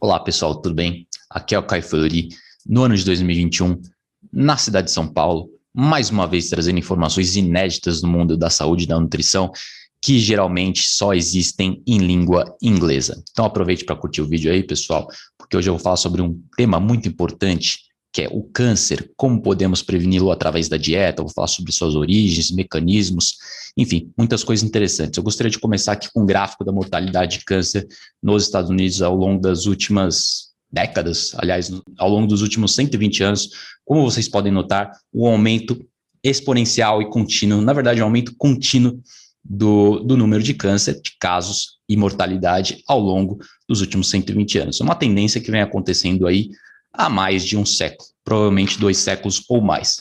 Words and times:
Olá 0.00 0.18
pessoal, 0.18 0.56
tudo 0.56 0.74
bem? 0.74 1.06
Aqui 1.30 1.54
é 1.54 1.58
o 1.58 1.62
Caio 1.62 1.84
Fleury, 1.84 2.30
no 2.66 2.82
ano 2.82 2.96
de 2.96 3.04
2021, 3.04 3.80
na 4.32 4.56
cidade 4.56 4.86
de 4.86 4.92
São 4.92 5.06
Paulo, 5.06 5.48
mais 5.72 6.10
uma 6.10 6.26
vez 6.26 6.48
trazendo 6.48 6.80
informações 6.80 7.36
inéditas 7.36 8.02
no 8.02 8.08
mundo 8.08 8.36
da 8.36 8.50
saúde 8.50 8.82
e 8.82 8.88
da 8.88 8.98
nutrição, 8.98 9.52
que 10.02 10.18
geralmente 10.18 10.82
só 10.82 11.14
existem 11.14 11.80
em 11.86 11.98
língua 11.98 12.56
inglesa. 12.60 13.22
Então 13.30 13.44
aproveite 13.44 13.84
para 13.84 13.94
curtir 13.94 14.22
o 14.22 14.26
vídeo 14.26 14.50
aí, 14.50 14.64
pessoal, 14.64 15.06
porque 15.38 15.56
hoje 15.56 15.70
eu 15.70 15.74
vou 15.74 15.82
falar 15.82 15.96
sobre 15.96 16.20
um 16.20 16.42
tema 16.56 16.80
muito 16.80 17.06
importante, 17.08 17.91
que 18.12 18.22
é 18.22 18.28
o 18.30 18.42
câncer, 18.42 19.10
como 19.16 19.40
podemos 19.40 19.82
preveni-lo 19.82 20.30
através 20.30 20.68
da 20.68 20.76
dieta, 20.76 21.22
vou 21.22 21.32
falar 21.32 21.46
sobre 21.46 21.72
suas 21.72 21.94
origens, 21.94 22.50
mecanismos, 22.50 23.36
enfim, 23.76 24.12
muitas 24.18 24.44
coisas 24.44 24.62
interessantes. 24.62 25.16
Eu 25.16 25.22
gostaria 25.22 25.50
de 25.50 25.58
começar 25.58 25.92
aqui 25.92 26.12
com 26.12 26.22
um 26.22 26.26
gráfico 26.26 26.62
da 26.62 26.70
mortalidade 26.70 27.38
de 27.38 27.44
câncer 27.44 27.88
nos 28.22 28.44
Estados 28.44 28.68
Unidos 28.68 29.00
ao 29.00 29.16
longo 29.16 29.40
das 29.40 29.64
últimas 29.64 30.52
décadas, 30.70 31.32
aliás, 31.36 31.70
ao 31.98 32.08
longo 32.10 32.26
dos 32.26 32.42
últimos 32.42 32.74
120 32.74 33.22
anos, 33.22 33.48
como 33.84 34.02
vocês 34.02 34.28
podem 34.28 34.52
notar, 34.52 34.92
o 35.12 35.26
aumento 35.26 35.82
exponencial 36.22 37.00
e 37.00 37.10
contínuo, 37.10 37.62
na 37.62 37.72
verdade, 37.72 38.00
um 38.00 38.04
aumento 38.04 38.34
contínuo 38.36 39.00
do, 39.44 40.00
do 40.00 40.16
número 40.16 40.42
de 40.42 40.54
câncer, 40.54 41.00
de 41.00 41.16
casos 41.18 41.78
e 41.88 41.96
mortalidade 41.96 42.82
ao 42.86 43.00
longo 43.00 43.38
dos 43.68 43.80
últimos 43.80 44.08
120 44.10 44.58
anos. 44.58 44.80
É 44.80 44.84
uma 44.84 44.94
tendência 44.94 45.40
que 45.40 45.50
vem 45.50 45.62
acontecendo 45.62 46.26
aí 46.26 46.50
há 46.92 47.08
mais 47.08 47.44
de 47.44 47.56
um 47.56 47.64
século, 47.64 48.08
provavelmente 48.24 48.78
dois 48.78 48.98
séculos 48.98 49.42
ou 49.48 49.60
mais. 49.60 50.00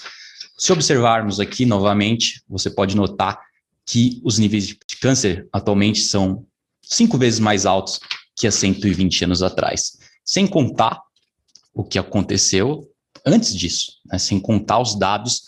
Se 0.58 0.72
observarmos 0.72 1.39
aqui 1.39 1.66
novamente, 1.66 2.44
você 2.47 2.70
pode 2.70 2.95
notar 2.95 3.39
que 3.86 4.22
os 4.23 4.38
níveis 4.38 4.67
de 4.67 4.78
câncer 5.02 5.47
atualmente 5.52 6.02
são 6.02 6.45
cinco 6.81 7.17
vezes 7.17 7.39
mais 7.39 7.66
altos 7.66 8.00
que 8.36 8.47
há 8.47 8.52
120 8.52 9.25
anos 9.25 9.42
atrás 9.42 10.00
sem 10.23 10.47
contar 10.47 11.02
o 11.73 11.84
que 11.84 12.00
aconteceu 12.00 12.89
antes 13.25 13.56
disso, 13.56 13.94
né? 14.06 14.17
sem 14.17 14.39
contar 14.39 14.80
os 14.80 14.97
dados 14.97 15.44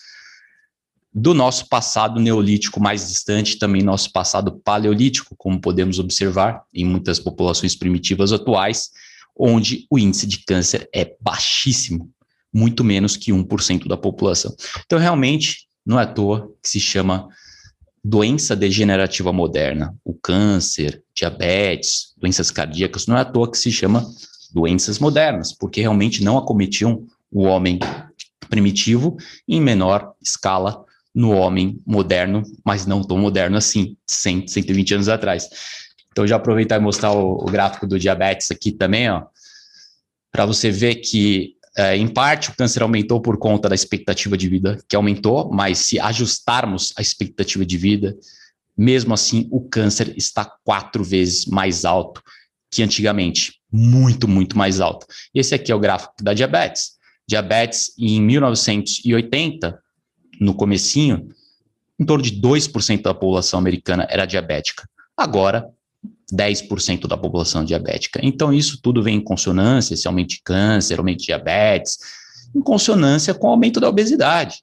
do 1.14 1.33
nosso 1.33 1.69
passado 1.69 2.19
neolítico 2.19 2.80
mais 2.81 3.08
distante, 3.08 3.58
também 3.58 3.83
nosso 3.83 4.11
passado 4.11 4.59
paleolítico, 4.59 5.36
como 5.38 5.61
podemos 5.61 5.99
observar 5.99 6.64
em 6.73 6.83
muitas 6.83 7.19
populações 7.19 7.75
primitivas 7.75 8.33
atuais, 8.33 8.89
onde 9.36 9.86
o 9.89 9.98
índice 9.98 10.28
de 10.28 10.39
câncer 10.39 10.89
é 10.94 11.16
baixíssimo, 11.20 12.09
muito 12.53 12.84
menos 12.84 13.17
que 13.17 13.31
1% 13.31 13.88
da 13.88 13.98
população. 13.98 14.56
Então, 14.86 15.00
realmente, 15.00 15.67
não 15.86 16.00
é 16.00 16.03
à 16.03 16.08
toa 16.08 16.52
que 16.62 16.70
se 16.70 16.80
chama 16.80 17.28
doença 18.04 18.56
degenerativa 18.56 19.31
moderna. 19.31 19.95
O 20.04 20.14
câncer, 20.14 21.02
diabetes, 21.16 22.14
doenças 22.17 22.52
cardíacas, 22.52 23.08
não 23.08 23.17
é 23.17 23.22
à 23.22 23.26
toa 23.26 23.50
que 23.50 23.58
se 23.58 23.72
chama 23.72 24.06
doenças 24.54 25.00
modernas, 25.00 25.54
porque 25.54 25.81
realmente 25.81 26.23
não 26.23 26.38
acometiam 26.38 27.06
o 27.31 27.44
homem 27.44 27.80
primitivo 28.50 29.17
em 29.48 29.59
menor 29.59 30.14
escala 30.22 30.86
no 31.14 31.31
homem 31.31 31.80
moderno, 31.86 32.44
mas 32.66 32.86
não 32.86 33.04
tão 33.04 33.17
moderno 33.17 33.58
assim, 33.58 33.95
100, 34.08 34.48
120 34.48 34.94
anos 34.95 35.09
atrás. 35.09 35.48
Então, 36.14 36.28
já 36.28 36.36
aproveitar 36.36 36.78
e 36.78 36.80
mostrar 36.80 37.11
o, 37.11 37.33
o 37.33 37.45
gráfico 37.45 37.88
do 37.88 37.97
diabetes 37.97 38.52
aqui 38.52 38.72
também, 38.72 39.09
ó, 39.09 39.23
para 40.31 40.45
você 40.45 40.70
ver 40.70 40.95
que, 40.97 41.55
é, 41.75 41.97
em 41.97 42.08
parte, 42.08 42.52
o 42.52 42.55
câncer 42.55 42.83
aumentou 42.83 43.20
por 43.20 43.38
conta 43.39 43.67
da 43.67 43.73
expectativa 43.73 44.38
de 44.38 44.47
vida, 44.47 44.78
que 44.88 44.95
aumentou, 44.95 45.52
mas 45.52 45.80
se 45.80 46.00
ajustarmos 46.00 46.94
a 46.95 47.02
expectativa 47.02 47.66
de 47.66 47.78
vida, 47.80 48.16
mesmo 48.78 49.11
assim, 49.11 49.48
o 49.52 49.60
câncer 49.60 50.14
está 50.15 50.45
quatro 50.64 51.04
vezes 51.04 51.48
mais 51.48 51.83
alto 51.83 52.21
que 52.70 52.83
antigamente, 52.83 53.60
muito, 53.71 54.27
muito 54.27 54.55
mais 54.55 54.80
alta. 54.80 55.08
Esse 55.33 55.55
aqui 55.55 55.71
é 55.71 55.76
o 55.76 55.80
gráfico 55.80 56.14
da 56.21 56.33
diabetes. 56.33 56.93
Diabetes 57.27 57.92
em 57.98 58.21
1980, 58.21 59.80
no 60.39 60.54
comecinho, 60.54 61.30
em 61.99 62.05
torno 62.05 62.23
de 62.23 62.39
2% 62.39 63.02
da 63.02 63.14
população 63.14 63.60
americana 63.60 64.08
era 64.10 64.26
diabética. 64.26 64.87
Agora, 65.16 65.70
10% 66.32 67.08
da 67.08 67.17
população 67.17 67.64
diabética. 67.64 68.20
Então, 68.23 68.54
isso 68.54 68.80
tudo 68.82 69.02
vem 69.02 69.17
em 69.17 69.23
consonância, 69.23 69.94
esse 69.94 70.08
aumento 70.08 70.30
de 70.30 70.42
câncer, 70.44 71.00
aumento 71.00 71.20
de 71.20 71.26
diabetes, 71.26 71.98
em 72.56 72.61
consonância 72.61 73.34
com 73.34 73.48
o 73.48 73.52
aumento 73.52 73.80
da 73.80 73.89
obesidade. 73.89 74.61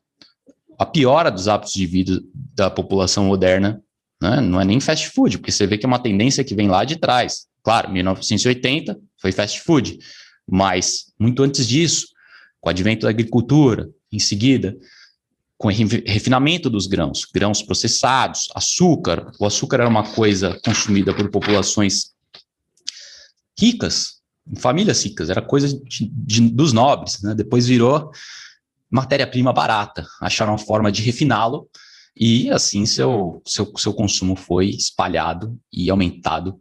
A 0.79 0.87
piora 0.87 1.31
dos 1.31 1.49
hábitos 1.49 1.75
de 1.75 1.87
vida 1.87 2.21
da 2.55 2.71
população 2.71 3.25
moderna 3.25 3.83
né, 4.21 4.41
não 4.41 4.61
é 4.61 4.65
nem 4.65 4.81
fast 4.81 5.09
food, 5.09 5.39
porque 5.39 5.53
você 5.53 5.67
vê 5.67 5.77
que 5.77 5.87
é 5.87 5.89
uma 5.89 5.99
tendência 5.99 6.45
que 6.45 6.55
vem 6.55 6.69
lá 6.69 6.85
de 6.85 6.97
trás. 6.97 7.47
Claro, 7.63 7.91
1980 7.91 8.99
foi 9.21 9.33
fast 9.33 9.61
food, 9.61 9.99
mas 10.49 11.13
muito 11.19 11.43
antes 11.43 11.67
disso, 11.67 12.07
com 12.61 12.69
o 12.69 12.71
advento 12.71 13.03
da 13.03 13.11
agricultura, 13.11 13.89
em 14.13 14.19
seguida, 14.19 14.77
com 15.61 15.69
refinamento 15.69 16.71
dos 16.71 16.87
grãos, 16.87 17.27
grãos 17.27 17.61
processados, 17.61 18.49
açúcar. 18.55 19.31
O 19.39 19.45
açúcar 19.45 19.81
era 19.81 19.89
uma 19.91 20.15
coisa 20.15 20.59
consumida 20.65 21.15
por 21.15 21.31
populações 21.31 22.15
ricas, 23.59 24.23
famílias 24.57 25.05
ricas, 25.05 25.29
era 25.29 25.43
coisa 25.43 25.69
de, 25.69 26.11
de, 26.11 26.41
dos 26.49 26.73
nobres. 26.73 27.21
Né? 27.21 27.35
Depois 27.35 27.67
virou 27.67 28.11
matéria-prima 28.91 29.53
barata. 29.53 30.07
Acharam 30.23 30.53
uma 30.53 30.59
forma 30.59 30.91
de 30.91 31.03
refiná-lo 31.03 31.69
e 32.17 32.49
assim 32.51 32.87
seu, 32.87 33.43
seu, 33.47 33.71
seu 33.77 33.93
consumo 33.93 34.37
foi 34.37 34.71
espalhado 34.71 35.61
e 35.71 35.91
aumentado 35.91 36.59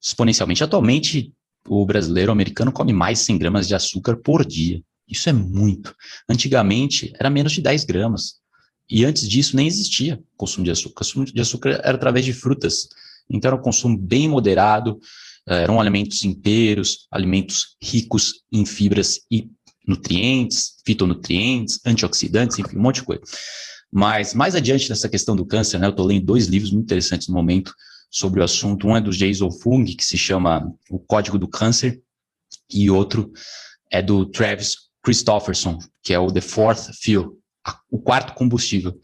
exponencialmente. 0.00 0.64
Atualmente, 0.64 1.30
o 1.68 1.84
brasileiro 1.84 2.30
o 2.30 2.32
americano 2.32 2.72
come 2.72 2.94
mais 2.94 3.18
100 3.18 3.36
gramas 3.36 3.68
de 3.68 3.74
açúcar 3.74 4.16
por 4.16 4.46
dia. 4.46 4.82
Isso 5.10 5.28
é 5.28 5.32
muito. 5.32 5.94
Antigamente, 6.28 7.12
era 7.18 7.28
menos 7.28 7.52
de 7.52 7.60
10 7.60 7.84
gramas. 7.84 8.36
E 8.88 9.04
antes 9.04 9.28
disso, 9.28 9.56
nem 9.56 9.66
existia 9.66 10.22
consumo 10.36 10.64
de 10.64 10.70
açúcar. 10.70 10.92
O 10.92 10.94
consumo 10.94 11.24
de 11.24 11.40
açúcar 11.40 11.80
era 11.82 11.94
através 11.94 12.24
de 12.24 12.32
frutas. 12.32 12.88
Então, 13.28 13.48
era 13.48 13.56
um 13.56 13.62
consumo 13.62 13.96
bem 13.96 14.28
moderado, 14.28 15.00
eh, 15.48 15.62
eram 15.62 15.80
alimentos 15.80 16.24
inteiros, 16.24 17.06
alimentos 17.10 17.76
ricos 17.82 18.42
em 18.52 18.64
fibras 18.64 19.20
e 19.30 19.48
nutrientes, 19.86 20.76
fitonutrientes, 20.84 21.80
antioxidantes, 21.84 22.58
enfim, 22.58 22.76
um 22.76 22.82
monte 22.82 22.96
de 22.96 23.04
coisa. 23.04 23.22
Mas 23.92 24.34
mais 24.34 24.54
adiante 24.54 24.88
nessa 24.88 25.08
questão 25.08 25.34
do 25.34 25.46
câncer, 25.46 25.78
né, 25.78 25.86
eu 25.86 25.90
estou 25.90 26.06
lendo 26.06 26.26
dois 26.26 26.46
livros 26.46 26.70
muito 26.70 26.84
interessantes 26.84 27.28
no 27.28 27.34
momento 27.34 27.74
sobre 28.10 28.40
o 28.40 28.44
assunto. 28.44 28.86
Um 28.86 28.96
é 28.96 29.00
do 29.00 29.10
Jason 29.10 29.50
Fung, 29.50 29.84
que 29.84 30.04
se 30.04 30.16
chama 30.16 30.72
O 30.88 30.98
Código 30.98 31.38
do 31.38 31.48
Câncer, 31.48 32.00
e 32.72 32.90
outro 32.90 33.32
é 33.90 34.00
do 34.00 34.24
Travis 34.26 34.89
Christofferson, 35.02 35.78
que 36.02 36.12
é 36.12 36.18
o 36.18 36.30
The 36.30 36.40
Fourth 36.40 36.90
Fuel, 37.02 37.36
o 37.90 37.98
quarto 37.98 38.34
combustível. 38.34 38.98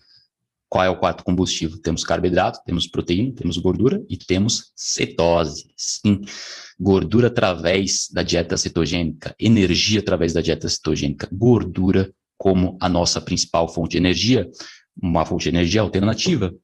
Qual 0.69 0.85
é 0.85 0.91
o 0.91 0.99
quarto 0.99 1.23
combustível? 1.23 1.81
Temos 1.81 2.03
carboidrato, 2.03 2.61
temos 2.67 2.89
proteína, 2.89 3.33
temos 3.35 3.57
gordura 3.57 4.05
e 4.09 4.17
temos 4.17 4.73
cetose. 4.75 5.71
Sim, 5.77 6.23
gordura 6.79 7.29
através 7.29 8.09
da 8.13 8.23
dieta 8.23 8.57
cetogênica, 8.57 9.35
energia 9.39 10.01
através 10.01 10.33
da 10.33 10.41
dieta 10.41 10.69
cetogênica, 10.69 11.29
gordura 11.31 12.13
como 12.37 12.77
a 12.81 12.89
nossa 12.89 13.21
principal 13.21 13.69
fonte 13.69 13.93
de 13.93 13.99
energia, 13.99 14.51
uma 15.01 15.25
fonte 15.25 15.45
de 15.45 15.51
energia 15.51 15.81
alternativa 15.81 16.55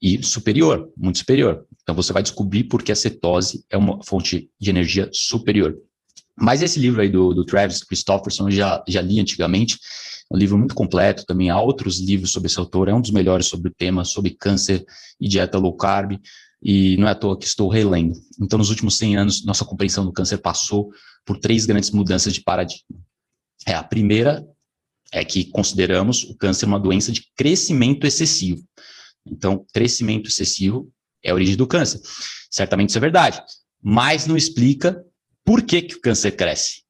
e 0.00 0.22
superior, 0.22 0.90
muito 0.96 1.18
superior. 1.18 1.66
Então 1.82 1.94
você 1.94 2.12
vai 2.12 2.22
descobrir 2.22 2.64
porque 2.64 2.92
a 2.92 2.96
cetose 2.96 3.64
é 3.68 3.76
uma 3.76 4.02
fonte 4.02 4.50
de 4.58 4.70
energia 4.70 5.10
superior. 5.12 5.76
Mas 6.40 6.62
esse 6.62 6.78
livro 6.78 7.02
aí 7.02 7.08
do, 7.08 7.34
do 7.34 7.44
Travis 7.44 7.82
Christofferson 7.82 8.48
eu 8.48 8.52
já, 8.52 8.82
já 8.88 9.02
li 9.02 9.20
antigamente, 9.20 9.78
é 10.30 10.34
um 10.34 10.38
livro 10.38 10.56
muito 10.56 10.74
completo, 10.74 11.26
também 11.26 11.50
há 11.50 11.60
outros 11.60 11.98
livros 12.00 12.30
sobre 12.32 12.46
esse 12.46 12.58
autor, 12.58 12.88
é 12.88 12.94
um 12.94 13.00
dos 13.00 13.10
melhores 13.10 13.46
sobre 13.46 13.70
o 13.70 13.74
tema, 13.74 14.04
sobre 14.04 14.30
câncer 14.30 14.84
e 15.20 15.28
dieta 15.28 15.58
low 15.58 15.76
carb, 15.76 16.18
e 16.62 16.96
não 16.96 17.08
é 17.08 17.10
à 17.10 17.14
toa 17.14 17.38
que 17.38 17.46
estou 17.46 17.68
relendo. 17.68 18.14
Então, 18.40 18.58
nos 18.58 18.70
últimos 18.70 18.96
100 18.96 19.16
anos, 19.16 19.44
nossa 19.44 19.64
compreensão 19.64 20.04
do 20.04 20.12
câncer 20.12 20.38
passou 20.38 20.90
por 21.24 21.38
três 21.38 21.66
grandes 21.66 21.90
mudanças 21.90 22.32
de 22.32 22.42
paradigma. 22.42 22.98
É, 23.66 23.74
a 23.74 23.82
primeira 23.82 24.46
é 25.12 25.24
que 25.24 25.44
consideramos 25.46 26.24
o 26.24 26.36
câncer 26.36 26.66
uma 26.66 26.78
doença 26.78 27.12
de 27.12 27.24
crescimento 27.36 28.06
excessivo. 28.06 28.62
Então, 29.26 29.64
crescimento 29.72 30.28
excessivo 30.28 30.90
é 31.22 31.30
a 31.30 31.34
origem 31.34 31.56
do 31.56 31.66
câncer. 31.66 32.00
Certamente 32.50 32.90
isso 32.90 32.98
é 32.98 33.00
verdade, 33.00 33.42
mas 33.82 34.26
não 34.26 34.36
explica 34.36 35.04
por 35.44 35.62
que, 35.62 35.82
que 35.82 35.96
o 35.96 36.00
câncer 36.00 36.32
cresce. 36.32 36.82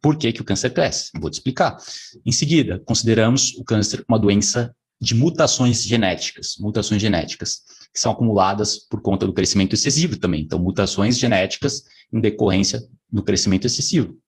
Por 0.00 0.16
que, 0.16 0.32
que 0.32 0.40
o 0.40 0.44
câncer 0.44 0.70
cresce? 0.70 1.10
Vou 1.18 1.30
te 1.30 1.34
explicar. 1.34 1.76
Em 2.24 2.32
seguida, 2.32 2.80
consideramos 2.84 3.54
o 3.56 3.64
câncer 3.64 4.04
uma 4.08 4.18
doença 4.18 4.74
de 5.00 5.14
mutações 5.14 5.82
genéticas, 5.82 6.56
mutações 6.58 7.00
genéticas, 7.00 7.62
que 7.92 8.00
são 8.00 8.12
acumuladas 8.12 8.78
por 8.78 9.00
conta 9.00 9.26
do 9.26 9.32
crescimento 9.32 9.74
excessivo 9.74 10.18
também. 10.18 10.42
Então, 10.42 10.58
mutações 10.58 11.18
genéticas 11.18 11.84
em 12.12 12.20
decorrência 12.20 12.80
do 13.10 13.22
crescimento 13.22 13.66
excessivo. 13.66 14.18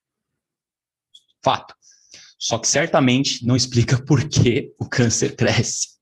Fato. 1.43 1.75
Só 2.39 2.59
que 2.59 2.69
certamente 2.69 3.45
não 3.45 3.57
explica 3.57 4.01
por 4.05 4.29
que 4.29 4.73
o 4.79 4.89
câncer 4.89 5.37
cresce. 5.37 5.99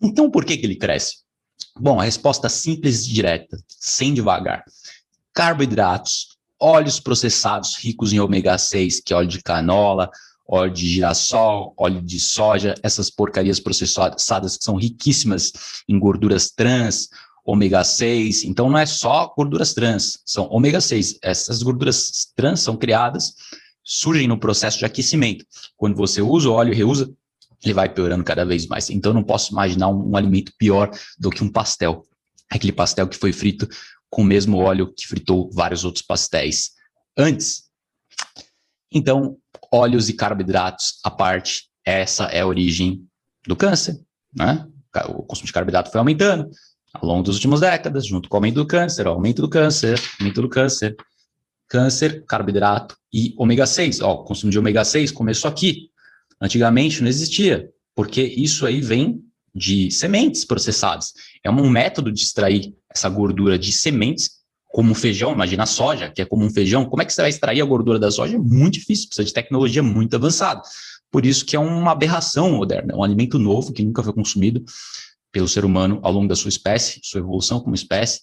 Então, 0.00 0.30
por 0.30 0.44
que, 0.44 0.56
que 0.56 0.66
ele 0.66 0.76
cresce? 0.76 1.22
Bom, 1.78 1.98
a 1.98 2.04
resposta 2.04 2.48
simples 2.48 3.06
e 3.06 3.12
direta, 3.12 3.58
sem 3.68 4.12
devagar. 4.12 4.64
Carboidratos, 5.32 6.36
óleos 6.60 7.00
processados 7.00 7.76
ricos 7.76 8.12
em 8.12 8.20
ômega 8.20 8.56
6, 8.58 9.00
que 9.00 9.12
é 9.12 9.16
óleo 9.16 9.28
de 9.28 9.42
canola, 9.42 10.10
óleo 10.46 10.72
de 10.72 10.86
girassol, 10.86 11.74
óleo 11.76 12.02
de 12.02 12.20
soja, 12.20 12.74
essas 12.82 13.10
porcarias 13.10 13.58
processadas 13.58 14.56
que 14.56 14.64
são 14.64 14.76
riquíssimas 14.76 15.52
em 15.88 15.98
gorduras 15.98 16.50
trans, 16.50 17.08
ômega 17.44 17.82
6. 17.82 18.44
Então 18.44 18.68
não 18.68 18.78
é 18.78 18.86
só 18.86 19.32
gorduras 19.34 19.72
trans, 19.72 20.18
são 20.26 20.48
ômega 20.50 20.80
6. 20.80 21.18
Essas 21.22 21.62
gorduras 21.62 22.28
trans 22.36 22.60
são 22.60 22.76
criadas, 22.76 23.34
surgem 23.82 24.28
no 24.28 24.38
processo 24.38 24.78
de 24.78 24.84
aquecimento. 24.84 25.44
Quando 25.76 25.96
você 25.96 26.20
usa 26.20 26.48
o 26.48 26.52
óleo 26.52 26.74
reusa, 26.74 27.10
ele 27.62 27.74
vai 27.74 27.88
piorando 27.88 28.24
cada 28.24 28.44
vez 28.44 28.66
mais. 28.66 28.90
Então 28.90 29.10
eu 29.10 29.14
não 29.14 29.22
posso 29.22 29.52
imaginar 29.52 29.88
um, 29.88 30.10
um 30.10 30.16
alimento 30.16 30.52
pior 30.58 30.90
do 31.18 31.30
que 31.30 31.44
um 31.44 31.50
pastel. 31.50 32.04
Aquele 32.50 32.72
pastel 32.72 33.08
que 33.08 33.16
foi 33.16 33.32
frito 33.32 33.68
com 34.10 34.22
o 34.22 34.24
mesmo 34.24 34.58
óleo 34.58 34.92
que 34.92 35.06
fritou 35.06 35.50
vários 35.52 35.84
outros 35.84 36.04
pastéis 36.04 36.72
antes. 37.16 37.64
Então, 38.90 39.38
óleos 39.72 40.08
e 40.08 40.12
carboidratos 40.12 40.98
à 41.02 41.10
parte, 41.10 41.70
essa 41.84 42.24
é 42.24 42.40
a 42.40 42.46
origem 42.46 43.06
do 43.46 43.56
câncer, 43.56 43.98
né? 44.34 44.66
O 45.08 45.22
consumo 45.22 45.46
de 45.46 45.52
carboidrato 45.52 45.90
foi 45.90 45.98
aumentando 45.98 46.50
ao 46.92 47.08
longo 47.08 47.22
das 47.22 47.36
últimas 47.36 47.60
décadas, 47.60 48.06
junto 48.06 48.28
com 48.28 48.36
o 48.36 48.38
aumento 48.38 48.56
do 48.56 48.66
câncer, 48.66 49.06
aumento 49.06 49.40
do 49.40 49.48
câncer, 49.48 49.98
aumento 50.20 50.42
do 50.42 50.48
câncer, 50.48 50.94
câncer, 51.66 52.22
carboidrato 52.26 52.94
e 53.10 53.34
ômega 53.38 53.66
6. 53.66 54.02
Ó, 54.02 54.12
o 54.12 54.24
consumo 54.24 54.52
de 54.52 54.58
ômega 54.58 54.84
6 54.84 55.10
começou 55.10 55.50
aqui. 55.50 55.90
Antigamente 56.42 57.00
não 57.00 57.08
existia, 57.08 57.70
porque 57.94 58.20
isso 58.20 58.66
aí 58.66 58.80
vem 58.80 59.22
de 59.54 59.90
sementes 59.92 60.44
processadas. 60.44 61.12
É 61.44 61.50
um 61.50 61.70
método 61.70 62.10
de 62.10 62.20
extrair 62.20 62.74
essa 62.90 63.08
gordura 63.08 63.58
de 63.58 63.72
sementes 63.72 64.42
como 64.72 64.94
feijão, 64.94 65.32
imagina 65.32 65.64
a 65.64 65.66
soja, 65.66 66.10
que 66.10 66.22
é 66.22 66.24
como 66.24 66.44
um 66.44 66.50
feijão, 66.50 66.86
como 66.86 67.02
é 67.02 67.04
que 67.04 67.12
você 67.12 67.20
vai 67.20 67.30
extrair 67.30 67.60
a 67.60 67.64
gordura 67.64 67.98
da 67.98 68.10
soja? 68.10 68.36
É 68.36 68.38
muito 68.38 68.74
difícil, 68.74 69.06
precisa 69.06 69.26
de 69.26 69.32
tecnologia 69.32 69.82
muito 69.82 70.16
avançada. 70.16 70.62
Por 71.10 71.26
isso 71.26 71.44
que 71.44 71.54
é 71.54 71.58
uma 71.58 71.92
aberração 71.92 72.50
moderna, 72.52 72.94
é 72.94 72.96
um 72.96 73.04
alimento 73.04 73.38
novo 73.38 73.70
que 73.72 73.84
nunca 73.84 74.02
foi 74.02 74.14
consumido 74.14 74.64
pelo 75.30 75.46
ser 75.46 75.64
humano 75.64 76.00
ao 76.02 76.10
longo 76.10 76.26
da 76.26 76.34
sua 76.34 76.48
espécie, 76.48 77.00
sua 77.02 77.20
evolução 77.20 77.60
como 77.60 77.74
espécie, 77.74 78.20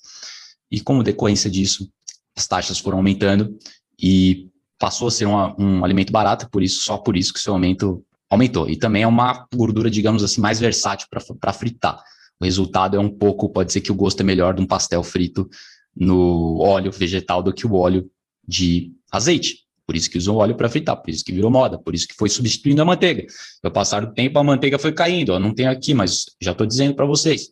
e 0.71 0.81
como 0.81 1.03
decorrência 1.03 1.49
disso, 1.49 1.87
as 2.35 2.47
taxas 2.47 2.79
foram 2.79 2.97
aumentando 2.97 3.55
e 4.01 4.49
passou 4.79 5.07
a 5.07 5.11
ser 5.11 5.25
uma, 5.25 5.55
um 5.59 5.85
alimento 5.85 6.11
barato, 6.11 6.49
por 6.49 6.63
isso, 6.63 6.81
só 6.81 6.97
por 6.97 7.15
isso 7.15 7.33
que 7.33 7.39
seu 7.39 7.53
aumento 7.53 8.03
aumentou. 8.29 8.69
E 8.69 8.77
também 8.77 9.03
é 9.03 9.07
uma 9.07 9.47
gordura, 9.53 9.89
digamos 9.89 10.23
assim, 10.23 10.39
mais 10.39 10.59
versátil 10.59 11.07
para 11.09 11.53
fritar. 11.53 12.01
O 12.39 12.45
resultado 12.45 12.95
é 12.95 12.99
um 12.99 13.09
pouco, 13.09 13.49
pode 13.49 13.73
ser 13.73 13.81
que 13.81 13.91
o 13.91 13.95
gosto 13.95 14.21
é 14.21 14.23
melhor 14.23 14.53
de 14.53 14.61
um 14.61 14.67
pastel 14.67 15.03
frito 15.03 15.49
no 15.95 16.59
óleo 16.59 16.91
vegetal 16.91 17.43
do 17.43 17.51
que 17.51 17.67
o 17.67 17.73
óleo 17.73 18.09
de 18.47 18.93
azeite. 19.11 19.65
Por 19.85 19.95
isso 19.95 20.09
que 20.09 20.19
usam 20.19 20.35
óleo 20.35 20.55
para 20.55 20.69
fritar, 20.69 20.95
por 20.95 21.09
isso 21.09 21.25
que 21.25 21.31
virou 21.31 21.49
moda, 21.49 21.79
por 21.79 21.95
isso 21.95 22.07
que 22.07 22.13
foi 22.13 22.29
substituindo 22.29 22.81
a 22.81 22.85
manteiga. 22.85 23.25
No 23.63 23.71
passar 23.71 24.05
do 24.05 24.13
tempo, 24.13 24.37
a 24.37 24.43
manteiga 24.43 24.77
foi 24.77 24.93
caindo. 24.93 25.33
Eu 25.33 25.39
não 25.39 25.53
tenho 25.53 25.71
aqui, 25.71 25.95
mas 25.95 26.25
já 26.39 26.51
estou 26.51 26.67
dizendo 26.67 26.93
para 26.93 27.07
vocês. 27.07 27.51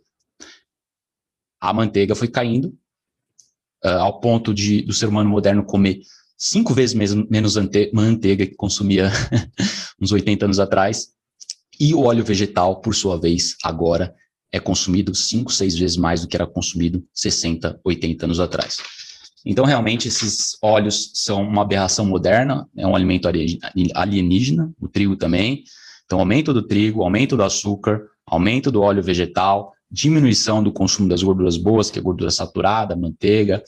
A 1.59 1.73
manteiga 1.73 2.13
foi 2.13 2.27
caindo 2.27 2.67
uh, 3.83 3.99
ao 3.99 4.19
ponto 4.19 4.53
de 4.53 4.83
do 4.83 4.93
ser 4.93 5.07
humano 5.07 5.29
moderno 5.29 5.65
comer 5.65 5.99
cinco 6.37 6.73
vezes 6.73 6.93
menos 6.93 7.55
manteiga 7.91 8.45
que 8.45 8.55
consumia 8.55 9.11
uns 9.99 10.11
80 10.11 10.45
anos 10.45 10.59
atrás. 10.59 11.09
E 11.79 11.93
o 11.93 12.01
óleo 12.01 12.23
vegetal, 12.23 12.81
por 12.81 12.95
sua 12.95 13.19
vez, 13.19 13.55
agora 13.63 14.13
é 14.51 14.59
consumido 14.59 15.13
5, 15.13 15.51
6 15.51 15.77
vezes 15.77 15.97
mais 15.97 16.21
do 16.21 16.27
que 16.27 16.35
era 16.35 16.47
consumido 16.47 17.03
60, 17.13 17.79
80 17.83 18.25
anos 18.25 18.39
atrás. 18.39 18.77
Então, 19.45 19.65
realmente, 19.65 20.07
esses 20.07 20.57
óleos 20.61 21.11
são 21.13 21.41
uma 21.41 21.61
aberração 21.61 22.05
moderna, 22.05 22.67
é 22.75 22.85
um 22.85 22.95
alimento 22.95 23.29
alienígena, 23.93 24.71
o 24.79 24.87
trigo 24.87 25.15
também. 25.15 25.63
Então, 26.05 26.19
aumento 26.19 26.53
do 26.53 26.61
trigo, 26.61 27.03
aumento 27.03 27.37
do 27.37 27.43
açúcar, 27.43 28.01
aumento 28.25 28.71
do 28.71 28.81
óleo 28.81 29.03
vegetal, 29.03 29.73
diminuição 29.89 30.63
do 30.63 30.71
consumo 30.71 31.07
das 31.07 31.23
gorduras 31.23 31.55
boas, 31.55 31.89
que 31.89 31.99
é 31.99 32.01
gordura 32.01 32.31
saturada, 32.31 32.95
manteiga, 32.95 33.63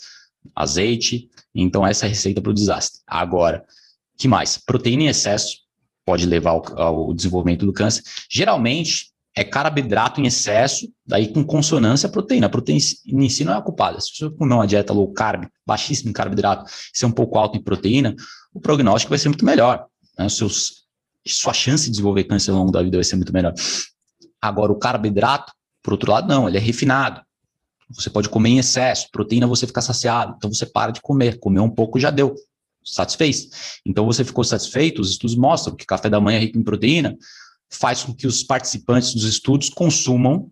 azeite. 0.55 1.29
Então, 1.53 1.85
essa 1.85 2.05
é 2.05 2.07
a 2.07 2.09
receita 2.09 2.41
para 2.41 2.51
o 2.51 2.53
desastre. 2.53 3.01
Agora, 3.07 3.65
que 4.17 4.27
mais? 4.27 4.57
Proteína 4.57 5.03
em 5.03 5.07
excesso 5.07 5.57
pode 6.05 6.25
levar 6.25 6.51
ao, 6.51 6.79
ao 6.79 7.13
desenvolvimento 7.13 7.65
do 7.65 7.73
câncer. 7.73 8.03
Geralmente, 8.29 9.11
é 9.35 9.43
carboidrato 9.43 10.19
em 10.19 10.27
excesso, 10.27 10.91
daí 11.05 11.31
com 11.31 11.43
consonância 11.43 12.09
proteína. 12.09 12.47
A 12.47 12.49
proteína 12.49 12.81
em 13.05 13.29
si 13.29 13.45
não 13.45 13.55
é 13.55 13.61
culpada. 13.61 13.99
Se 14.01 14.09
você 14.13 14.29
comer 14.31 14.55
uma 14.55 14.67
dieta 14.67 14.91
low 14.91 15.11
carb, 15.13 15.45
baixíssimo 15.65 16.09
em 16.09 16.13
carboidrato, 16.13 16.69
ser 16.93 17.05
um 17.05 17.11
pouco 17.11 17.37
alto 17.37 17.57
em 17.57 17.61
proteína, 17.61 18.15
o 18.53 18.59
prognóstico 18.59 19.09
vai 19.09 19.19
ser 19.19 19.29
muito 19.29 19.45
melhor. 19.45 19.85
Né? 20.17 20.27
Seus, 20.27 20.85
sua 21.25 21.53
chance 21.53 21.85
de 21.85 21.91
desenvolver 21.91 22.25
câncer 22.25 22.51
ao 22.51 22.57
longo 22.57 22.71
da 22.71 22.81
vida 22.81 22.97
vai 22.97 23.03
ser 23.03 23.15
muito 23.15 23.31
melhor. 23.31 23.53
Agora, 24.41 24.71
o 24.71 24.79
carboidrato, 24.79 25.53
por 25.83 25.93
outro 25.93 26.11
lado, 26.11 26.27
não, 26.27 26.47
ele 26.47 26.57
é 26.57 26.61
refinado. 26.61 27.21
Você 27.91 28.09
pode 28.09 28.29
comer 28.29 28.49
em 28.49 28.59
excesso, 28.59 29.07
proteína 29.11 29.47
você 29.47 29.65
fica 29.65 29.81
saciado, 29.81 30.35
então 30.37 30.51
você 30.51 30.65
para 30.65 30.91
de 30.91 31.01
comer. 31.01 31.39
Comer 31.39 31.59
um 31.59 31.69
pouco 31.69 31.99
já 31.99 32.11
deu, 32.11 32.35
satisfez. 32.83 33.79
Então 33.85 34.05
você 34.05 34.23
ficou 34.23 34.43
satisfeito, 34.43 35.01
os 35.01 35.09
estudos 35.11 35.35
mostram 35.35 35.75
que 35.75 35.85
café 35.85 36.09
da 36.09 36.19
manhã 36.19 36.37
é 36.37 36.41
rico 36.41 36.57
em 36.57 36.63
proteína, 36.63 37.17
faz 37.69 38.03
com 38.03 38.13
que 38.13 38.27
os 38.27 38.43
participantes 38.43 39.13
dos 39.13 39.23
estudos 39.23 39.69
consumam, 39.69 40.49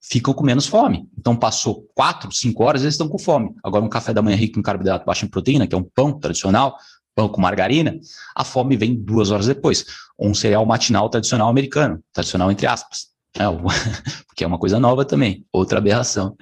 ficam 0.00 0.32
com 0.32 0.44
menos 0.44 0.66
fome. 0.66 1.08
Então, 1.18 1.36
passou 1.36 1.86
quatro, 1.94 2.32
cinco 2.32 2.64
horas, 2.64 2.82
eles 2.82 2.94
estão 2.94 3.08
com 3.08 3.18
fome. 3.18 3.54
Agora, 3.62 3.84
um 3.84 3.88
café 3.88 4.14
da 4.14 4.22
manhã 4.22 4.36
rico 4.36 4.58
em 4.58 4.62
carboidrato 4.62 5.04
baixo 5.04 5.24
em 5.24 5.28
proteína, 5.28 5.66
que 5.66 5.74
é 5.74 5.78
um 5.78 5.82
pão 5.82 6.18
tradicional, 6.18 6.76
pão 7.14 7.28
com 7.28 7.40
margarina, 7.40 7.98
a 8.34 8.44
fome 8.44 8.76
vem 8.76 8.94
duas 8.94 9.30
horas 9.30 9.46
depois. 9.46 9.84
Um 10.18 10.34
cereal 10.34 10.64
matinal 10.64 11.08
tradicional 11.08 11.48
americano, 11.48 12.02
tradicional 12.12 12.50
entre 12.52 12.66
aspas. 12.66 13.15
É, 13.38 13.44
porque 14.26 14.44
é 14.44 14.46
uma 14.46 14.58
coisa 14.58 14.78
nova 14.80 15.04
também, 15.04 15.44
outra 15.52 15.78
aberração. 15.78 16.36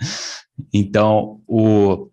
Então, 0.73 1.41
o, 1.46 2.08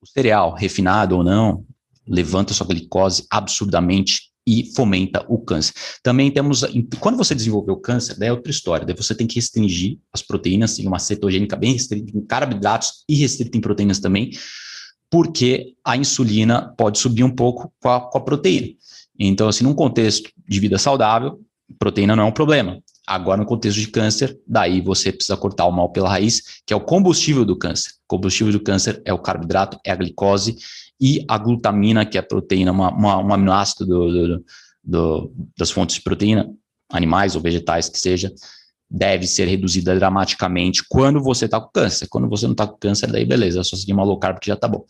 o 0.00 0.06
cereal, 0.06 0.54
refinado 0.54 1.16
ou 1.16 1.24
não, 1.24 1.64
levanta 2.06 2.54
sua 2.54 2.66
glicose 2.66 3.26
absurdamente 3.30 4.30
e 4.46 4.72
fomenta 4.74 5.24
o 5.28 5.38
câncer. 5.38 5.74
Também 6.02 6.30
temos, 6.30 6.64
quando 7.00 7.16
você 7.16 7.34
desenvolveu 7.34 7.74
o 7.74 7.80
câncer, 7.80 8.16
daí 8.16 8.28
é 8.28 8.32
outra 8.32 8.50
história, 8.50 8.86
daí 8.86 8.94
você 8.94 9.14
tem 9.14 9.26
que 9.26 9.34
restringir 9.34 9.98
as 10.12 10.22
proteínas, 10.22 10.78
em 10.78 10.86
uma 10.86 11.00
cetogênica 11.00 11.56
bem 11.56 11.72
restrita 11.72 12.16
em 12.16 12.24
carboidratos 12.24 13.04
e 13.08 13.16
restrita 13.16 13.58
em 13.58 13.60
proteínas 13.60 13.98
também, 13.98 14.30
porque 15.10 15.74
a 15.84 15.96
insulina 15.96 16.72
pode 16.76 16.98
subir 16.98 17.24
um 17.24 17.34
pouco 17.34 17.72
com 17.80 17.88
a, 17.88 18.00
com 18.00 18.18
a 18.18 18.20
proteína. 18.20 18.68
Então, 19.18 19.48
assim, 19.48 19.64
num 19.64 19.74
contexto 19.74 20.30
de 20.46 20.60
vida 20.60 20.78
saudável, 20.78 21.40
proteína 21.78 22.14
não 22.14 22.24
é 22.24 22.26
um 22.26 22.32
problema. 22.32 22.80
Agora, 23.06 23.40
no 23.40 23.46
contexto 23.46 23.78
de 23.78 23.86
câncer, 23.86 24.36
daí 24.46 24.80
você 24.80 25.12
precisa 25.12 25.36
cortar 25.36 25.64
o 25.66 25.70
mal 25.70 25.92
pela 25.92 26.08
raiz, 26.08 26.60
que 26.66 26.72
é 26.72 26.76
o 26.76 26.80
combustível 26.80 27.44
do 27.44 27.56
câncer. 27.56 27.90
O 28.04 28.08
combustível 28.08 28.52
do 28.52 28.60
câncer 28.60 29.00
é 29.04 29.12
o 29.12 29.18
carboidrato, 29.18 29.78
é 29.84 29.92
a 29.92 29.96
glicose, 29.96 30.56
e 31.00 31.24
a 31.28 31.38
glutamina, 31.38 32.04
que 32.04 32.18
é 32.18 32.20
a 32.20 32.22
proteína, 32.22 32.72
uma, 32.72 32.90
uma, 32.90 33.18
um 33.18 33.32
aminoácido 33.32 33.86
do, 33.86 34.10
do, 34.10 34.44
do, 34.82 35.32
das 35.56 35.70
fontes 35.70 35.96
de 35.96 36.02
proteína, 36.02 36.50
animais 36.90 37.36
ou 37.36 37.40
vegetais 37.42 37.88
que 37.88 37.98
seja, 37.98 38.32
deve 38.90 39.26
ser 39.26 39.46
reduzida 39.46 39.94
dramaticamente 39.94 40.82
quando 40.88 41.22
você 41.22 41.44
está 41.44 41.60
com 41.60 41.70
câncer. 41.70 42.08
Quando 42.08 42.28
você 42.28 42.46
não 42.46 42.52
está 42.52 42.66
com 42.66 42.76
câncer, 42.76 43.10
daí 43.10 43.24
beleza, 43.24 43.60
é 43.60 43.64
só 43.64 43.76
seguir 43.76 43.92
uma 43.92 44.04
low 44.04 44.18
carb 44.18 44.38
que 44.40 44.46
já 44.46 44.54
está 44.54 44.66
bom. 44.66 44.84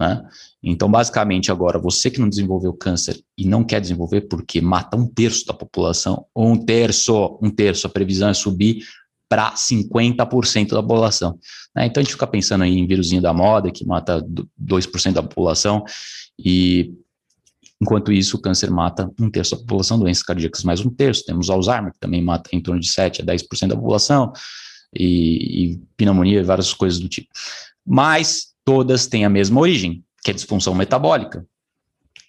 Né? 0.00 0.22
Então, 0.62 0.90
basicamente, 0.90 1.52
agora, 1.52 1.78
você 1.78 2.10
que 2.10 2.18
não 2.18 2.28
desenvolveu 2.28 2.72
câncer 2.72 3.22
e 3.36 3.46
não 3.46 3.62
quer 3.62 3.82
desenvolver 3.82 4.22
porque 4.22 4.58
mata 4.58 4.96
um 4.96 5.06
terço 5.06 5.44
da 5.44 5.52
população, 5.52 6.24
ou 6.34 6.48
um 6.48 6.56
terço, 6.56 7.38
um 7.42 7.50
terço, 7.50 7.86
a 7.86 7.90
previsão 7.90 8.30
é 8.30 8.34
subir 8.34 8.82
para 9.28 9.52
50% 9.52 10.70
da 10.70 10.82
população. 10.82 11.38
Né? 11.76 11.84
Então 11.86 12.00
a 12.00 12.04
gente 12.04 12.14
fica 12.14 12.26
pensando 12.26 12.64
aí 12.64 12.78
em 12.78 12.86
vírusinho 12.86 13.20
da 13.20 13.34
moda, 13.34 13.70
que 13.70 13.84
mata 13.84 14.26
2% 14.58 15.12
da 15.12 15.22
população, 15.22 15.84
e 16.38 16.94
enquanto 17.80 18.10
isso 18.10 18.38
o 18.38 18.40
câncer 18.40 18.70
mata 18.70 19.10
um 19.20 19.30
terço 19.30 19.52
da 19.52 19.58
população, 19.58 19.98
doenças 19.98 20.22
cardíacas 20.22 20.64
mais 20.64 20.80
um 20.80 20.88
terço, 20.88 21.24
temos 21.26 21.50
Alzheimer, 21.50 21.92
que 21.92 22.00
também 22.00 22.22
mata 22.22 22.48
em 22.54 22.60
torno 22.60 22.80
de 22.80 22.90
7 22.90 23.20
a 23.20 23.24
10% 23.24 23.68
da 23.68 23.76
população, 23.76 24.32
e, 24.96 25.72
e 25.72 25.80
pneumonia 25.96 26.40
e 26.40 26.42
várias 26.42 26.72
coisas 26.72 26.98
do 26.98 27.08
tipo. 27.08 27.28
Mas 27.86 28.49
todas 28.64 29.06
têm 29.06 29.24
a 29.24 29.30
mesma 29.30 29.60
origem, 29.60 30.04
que 30.22 30.30
é 30.30 30.34
disfunção 30.34 30.74
metabólica, 30.74 31.46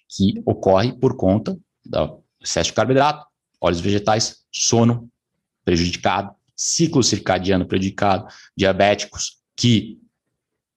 que 0.08 0.42
ocorre 0.44 0.92
por 0.92 1.16
conta 1.16 1.58
do 1.84 2.22
excesso 2.40 2.70
de 2.70 2.74
carboidrato, 2.74 3.26
óleos 3.60 3.80
vegetais, 3.80 4.38
sono 4.50 5.08
prejudicado, 5.64 6.34
ciclo 6.56 7.02
circadiano 7.02 7.66
prejudicado, 7.66 8.26
diabéticos 8.56 9.38
que 9.56 9.98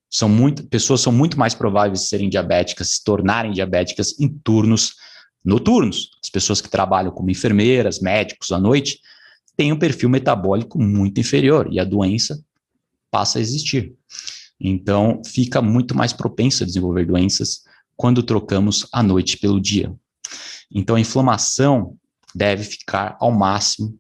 são 0.10 0.30
muito, 0.30 0.66
pessoas 0.68 1.02
são 1.02 1.12
muito 1.12 1.38
mais 1.38 1.54
prováveis 1.54 2.02
de 2.02 2.08
serem 2.08 2.30
diabéticas, 2.30 2.92
se 2.92 3.04
tornarem 3.04 3.52
diabéticas 3.52 4.18
em 4.20 4.30
turnos 4.30 4.96
noturnos. 5.44 6.12
As 6.24 6.30
pessoas 6.30 6.62
que 6.62 6.70
trabalham 6.70 7.12
como 7.12 7.30
enfermeiras, 7.30 8.00
médicos 8.00 8.52
à 8.52 8.60
noite, 8.60 9.00
têm 9.58 9.74
um 9.74 9.80
perfil 9.80 10.10
metabólico 10.10 10.82
muito 10.82 11.20
inferior 11.20 11.68
e 11.72 11.80
a 11.80 11.84
doença 11.84 12.42
passa 13.12 13.40
a 13.40 13.42
existir. 13.42 13.94
Então, 14.60 15.22
fica 15.26 15.62
muito 15.62 15.96
mais 15.96 16.14
propenso 16.14 16.64
a 16.64 16.66
desenvolver 16.66 17.06
doenças 17.06 17.64
quando 17.96 18.24
trocamos 18.24 18.88
a 18.92 19.04
noite 19.04 19.38
pelo 19.38 19.60
dia. 19.60 19.94
Então, 20.72 20.96
a 20.96 21.00
inflamação 21.00 21.98
deve 22.34 22.64
ficar 22.64 23.18
ao 23.20 23.32
máximo 23.32 23.98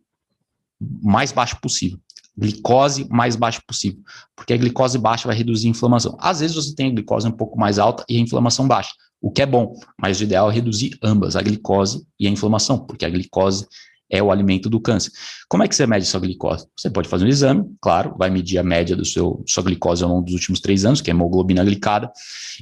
mais 1.01 1.31
baixo 1.31 1.57
possível. 1.61 1.99
Glicose 2.37 3.07
mais 3.09 3.37
baixo 3.37 3.61
possível, 3.65 4.01
porque 4.35 4.51
a 4.51 4.57
glicose 4.57 4.97
baixa 4.97 5.25
vai 5.25 5.37
reduzir 5.37 5.67
a 5.67 5.71
inflamação. 5.71 6.17
Às 6.19 6.41
vezes 6.41 6.55
você 6.55 6.75
tem 6.75 6.87
a 6.87 6.91
glicose 6.91 7.25
um 7.25 7.31
pouco 7.31 7.57
mais 7.57 7.79
alta 7.79 8.03
e 8.09 8.17
a 8.17 8.19
inflamação 8.19 8.67
baixa, 8.67 8.91
o 9.21 9.31
que 9.31 9.41
é 9.41 9.45
bom, 9.45 9.73
mas 9.97 10.19
o 10.19 10.23
ideal 10.23 10.51
é 10.51 10.53
reduzir 10.53 10.97
ambas, 11.01 11.37
a 11.37 11.41
glicose 11.41 12.05
e 12.19 12.27
a 12.27 12.29
inflamação, 12.29 12.77
porque 12.77 13.05
a 13.05 13.09
glicose 13.09 13.65
é 14.09 14.21
o 14.21 14.31
alimento 14.31 14.69
do 14.69 14.79
câncer. 14.79 15.11
Como 15.47 15.63
é 15.63 15.67
que 15.67 15.75
você 15.75 15.85
mede 15.87 16.05
sua 16.05 16.19
glicose? 16.19 16.67
Você 16.77 16.89
pode 16.89 17.07
fazer 17.07 17.25
um 17.25 17.27
exame, 17.27 17.65
claro, 17.81 18.15
vai 18.17 18.29
medir 18.29 18.57
a 18.57 18.63
média 18.63 18.95
do 18.95 19.05
seu 19.05 19.43
sua 19.47 19.63
glicose 19.63 20.03
ao 20.03 20.09
longo 20.09 20.25
dos 20.25 20.33
últimos 20.33 20.59
três 20.59 20.85
anos, 20.85 21.01
que 21.01 21.09
é 21.09 21.13
hemoglobina 21.13 21.63
glicada, 21.63 22.11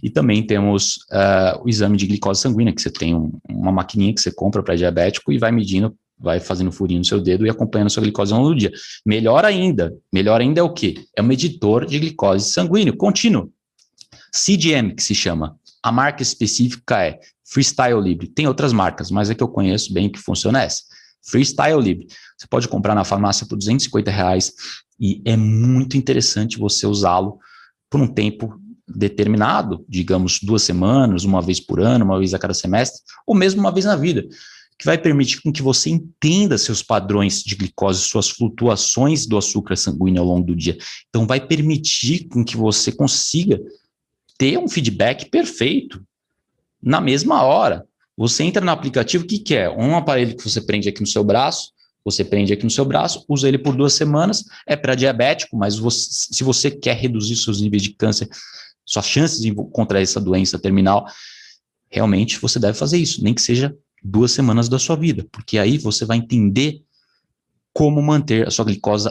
e 0.02 0.10
também 0.10 0.46
temos 0.46 0.98
uh, 1.12 1.64
o 1.64 1.70
exame 1.70 1.98
de 1.98 2.08
glicose 2.08 2.42
sanguínea, 2.42 2.74
que 2.74 2.82
você 2.82 2.92
tem 2.92 3.16
um, 3.16 3.32
uma 3.50 3.72
maquininha 3.72 4.14
que 4.14 4.22
você 4.22 4.32
compra 4.32 4.64
para 4.64 4.76
diabético 4.76 5.32
e 5.32 5.38
vai 5.38 5.52
medindo, 5.52 5.96
vai 6.20 6.40
fazendo 6.40 6.72
furinho 6.72 7.00
no 7.00 7.06
seu 7.06 7.20
dedo 7.20 7.46
e 7.46 7.50
acompanhando 7.50 7.90
sua 7.90 8.04
glicose 8.04 8.34
ao 8.34 8.40
longo 8.40 8.54
do 8.54 8.60
dia. 8.60 8.72
Melhor 9.06 9.44
ainda, 9.46 9.94
melhor 10.12 10.40
ainda 10.40 10.62
é 10.62 10.64
o 10.64 10.74
quê? 10.74 10.96
É 11.16 11.22
um 11.22 11.26
medidor 11.26 11.86
de 11.86 12.00
glicose 12.00 12.50
sanguíneo 12.50 12.96
contínuo. 12.96 13.52
CGM, 14.32 14.96
que 14.96 15.04
se 15.04 15.14
chama. 15.14 15.58
A 15.82 15.92
marca 15.92 16.24
específica 16.24 17.04
é 17.04 17.20
Freestyle 17.46 18.02
Libre. 18.02 18.28
Tem 18.28 18.48
outras 18.48 18.74
marcas, 18.74 19.12
mas 19.12 19.30
a 19.30 19.36
que 19.36 19.44
eu 19.44 19.48
conheço 19.48 19.94
bem 19.94 20.10
que 20.10 20.18
funciona 20.18 20.62
é 20.62 20.66
essa. 20.66 20.82
Freestyle 21.24 21.82
Libre. 21.82 22.08
Você 22.38 22.48
pode 22.48 22.68
comprar 22.68 22.96
na 22.96 23.04
farmácia 23.04 23.46
por 23.48 23.58
250 23.58 24.12
reais 24.12 24.52
e 25.00 25.22
é 25.26 25.36
muito 25.36 25.98
interessante 25.98 26.58
você 26.58 26.86
usá-lo 26.86 27.40
por 27.90 28.02
um 28.02 28.08
tempo 28.08 28.60
determinado, 28.88 29.86
digamos 29.88 30.40
duas 30.42 30.62
semanas, 30.64 31.24
uma 31.24 31.42
vez 31.42 31.60
por 31.60 31.80
ano, 31.80 32.06
uma 32.06 32.20
vez 32.20 32.34
a 32.34 32.40
cada 32.40 32.54
semestre, 32.54 33.02
ou 33.26 33.36
mesmo 33.36 33.62
uma 33.62 33.72
vez 33.72 33.86
na 33.86 33.96
vida, 33.96 34.28
que 34.78 34.86
vai 34.86 34.98
permitir 34.98 35.42
com 35.42 35.52
que 35.52 35.62
você 35.62 35.90
entenda 35.90 36.58
seus 36.58 36.84
padrões 36.84 37.42
de 37.42 37.56
glicose, 37.56 38.02
suas 38.02 38.30
flutuações 38.30 39.26
do 39.26 39.38
açúcar 39.38 39.76
sanguíneo 39.76 40.22
ao 40.22 40.28
longo 40.28 40.48
do 40.48 40.56
dia. 40.56 40.78
Então, 41.10 41.26
vai 41.26 41.40
permitir 41.40 42.28
com 42.28 42.44
que 42.44 42.58
você 42.58 42.92
consiga 42.92 43.62
ter 44.38 44.58
um 44.58 44.68
feedback 44.68 45.30
perfeito 45.30 46.04
na 46.82 47.00
mesma 47.00 47.44
hora. 47.44 47.86
Você 48.18 48.44
entra 48.44 48.64
no 48.64 48.72
aplicativo, 48.72 49.24
o 49.24 49.28
que, 49.28 49.40
que 49.40 49.56
é? 49.56 49.70
Um 49.70 49.96
aparelho 49.96 50.36
que 50.36 50.48
você 50.48 50.62
prende 50.62 50.88
aqui 50.88 51.02
no 51.02 51.08
seu 51.08 51.24
braço, 51.24 51.72
você 52.06 52.24
prende 52.24 52.54
aqui 52.54 52.64
no 52.64 52.70
seu 52.70 52.86
braço, 52.86 53.26
usa 53.28 53.48
ele 53.48 53.58
por 53.58 53.76
duas 53.76 53.94
semanas, 53.94 54.44
é 54.68 54.76
para 54.76 54.94
diabético, 54.94 55.56
mas 55.56 55.78
você, 55.78 56.34
se 56.34 56.44
você 56.44 56.70
quer 56.70 56.98
reduzir 56.98 57.36
seus 57.38 57.62
níveis 57.62 57.82
de 57.82 57.92
câncer, 57.92 58.28
suas 58.86 59.08
chances 59.08 59.42
de 59.42 59.50
encontrar 59.50 60.02
essa 60.02 60.20
doença 60.20 60.60
terminal, 60.60 61.08
realmente 61.90 62.40
você 62.40 62.60
deve 62.60 62.78
fazer 62.78 62.98
isso, 62.98 63.24
nem 63.24 63.34
que 63.34 63.42
seja 63.42 63.76
duas 64.04 64.32
semanas 64.32 64.68
da 64.68 64.78
sua 64.78 64.98
vida, 64.98 65.26
porque 65.32 65.58
aí 65.58 65.78
você 65.78 66.06
vai 66.06 66.18
entender 66.18 66.84
como 67.74 68.02
manter 68.02 68.48
a 68.48 68.52
sua 68.52 68.66
glicose, 68.66 69.10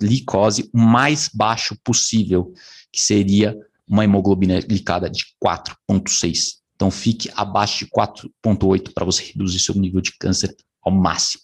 glicose 0.00 0.70
o 0.72 0.78
mais 0.78 1.28
baixo 1.32 1.76
possível, 1.84 2.52
que 2.90 3.00
seria 3.00 3.56
uma 3.86 4.04
hemoglobina 4.04 4.60
glicada 4.60 5.08
de 5.08 5.26
4,6. 5.44 6.61
Então, 6.74 6.90
fique 6.90 7.30
abaixo 7.34 7.84
de 7.84 7.90
4,8 7.90 8.92
para 8.92 9.04
você 9.04 9.24
reduzir 9.24 9.58
seu 9.58 9.74
nível 9.74 10.00
de 10.00 10.12
câncer 10.18 10.54
ao 10.82 10.92
máximo. 10.92 11.42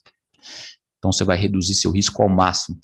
Então, 0.99 1.13
você 1.13 1.25
vai 1.25 1.37
reduzir 1.37 1.75
seu 1.75 1.91
risco 1.91 2.23
ao 2.23 2.29
máximo. 2.29 2.79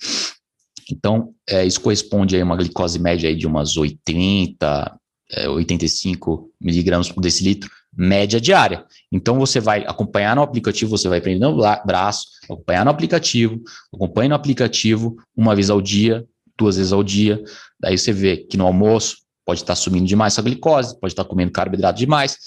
Então, 0.91 1.33
é, 1.47 1.65
isso 1.65 1.81
corresponde 1.81 2.39
a 2.39 2.43
uma 2.43 2.55
glicose 2.55 2.99
média 2.99 3.29
aí 3.29 3.35
de 3.35 3.47
umas 3.47 3.75
80, 3.75 4.99
é, 5.31 5.49
85 5.49 6.51
miligramas 6.61 7.11
por 7.11 7.21
decilitro, 7.21 7.69
média 7.95 8.39
diária. 8.39 8.85
Então, 9.11 9.39
você 9.39 9.59
vai 9.59 9.83
acompanhar 9.85 10.35
no 10.35 10.41
aplicativo, 10.41 10.95
você 10.95 11.09
vai 11.09 11.19
prender 11.21 11.49
no 11.49 11.57
braço, 11.85 12.27
acompanhar 12.43 12.85
no 12.85 12.91
aplicativo, 12.91 13.61
acompanha 13.93 14.29
no 14.29 14.35
aplicativo 14.35 15.17
uma 15.35 15.55
vez 15.55 15.69
ao 15.69 15.81
dia, 15.81 16.25
duas 16.57 16.77
vezes 16.77 16.93
ao 16.93 17.03
dia. 17.03 17.43
Daí 17.79 17.97
você 17.97 18.11
vê 18.11 18.37
que 18.37 18.57
no 18.57 18.65
almoço, 18.65 19.17
Pode 19.45 19.61
estar 19.61 19.75
subindo 19.75 20.07
demais 20.07 20.33
sua 20.33 20.43
glicose, 20.43 20.99
pode 20.99 21.13
estar 21.13 21.23
comendo 21.23 21.51
carboidrato 21.51 21.99
demais, 21.99 22.37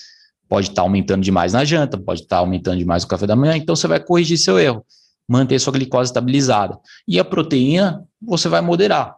pode 0.49 0.71
estar 0.71 0.83
aumentando 0.83 1.23
demais 1.23 1.53
na 1.53 1.65
janta, 1.65 1.97
pode 1.97 2.23
estar 2.23 2.39
aumentando 2.39 2.79
demais 2.79 3.05
o 3.05 3.07
café 3.07 3.27
da 3.27 3.37
manhã, 3.37 3.57
então 3.57 3.77
você 3.77 3.87
vai 3.87 4.01
corrigir 4.01 4.37
seu 4.39 4.59
erro, 4.59 4.85
manter 5.29 5.59
sua 5.61 5.73
glicose 5.73 6.11
estabilizada. 6.11 6.79
E 7.07 7.19
a 7.19 7.25
proteína 7.25 8.05
você 8.21 8.49
vai 8.49 8.61
moderar, 8.61 9.15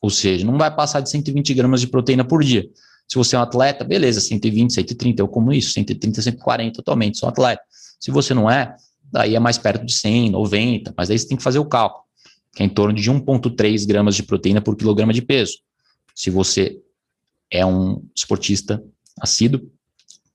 ou 0.00 0.08
seja, 0.08 0.46
não 0.46 0.56
vai 0.56 0.74
passar 0.74 1.00
de 1.00 1.10
120 1.10 1.52
gramas 1.52 1.80
de 1.80 1.86
proteína 1.86 2.24
por 2.24 2.42
dia. 2.42 2.66
Se 3.06 3.16
você 3.16 3.36
é 3.36 3.38
um 3.38 3.42
atleta, 3.42 3.84
beleza, 3.84 4.20
120, 4.20 4.72
130, 4.72 5.22
eu 5.22 5.28
como 5.28 5.52
isso, 5.52 5.72
130, 5.72 6.22
140 6.22 6.80
atualmente, 6.80 7.18
sou 7.18 7.28
um 7.28 7.30
atleta. 7.30 7.62
Se 7.98 8.10
você 8.10 8.32
não 8.32 8.50
é, 8.50 8.74
daí 9.10 9.34
é 9.34 9.40
mais 9.40 9.58
perto 9.58 9.84
de 9.84 9.92
100, 9.92 10.30
90, 10.30 10.94
mas 10.96 11.10
aí 11.10 11.18
você 11.18 11.26
tem 11.26 11.36
que 11.36 11.42
fazer 11.42 11.58
o 11.58 11.64
cálculo, 11.64 12.04
que 12.54 12.62
é 12.62 12.66
em 12.66 12.68
torno 12.68 12.94
de 12.94 13.10
1,3 13.10 13.86
gramas 13.86 14.14
de 14.14 14.22
proteína 14.22 14.60
por 14.60 14.76
quilograma 14.76 15.12
de 15.12 15.22
peso. 15.22 15.58
Se 16.14 16.30
você 16.30 16.80
é 17.50 17.64
um 17.64 18.04
esportista 18.14 18.82
assíduo, 19.20 19.60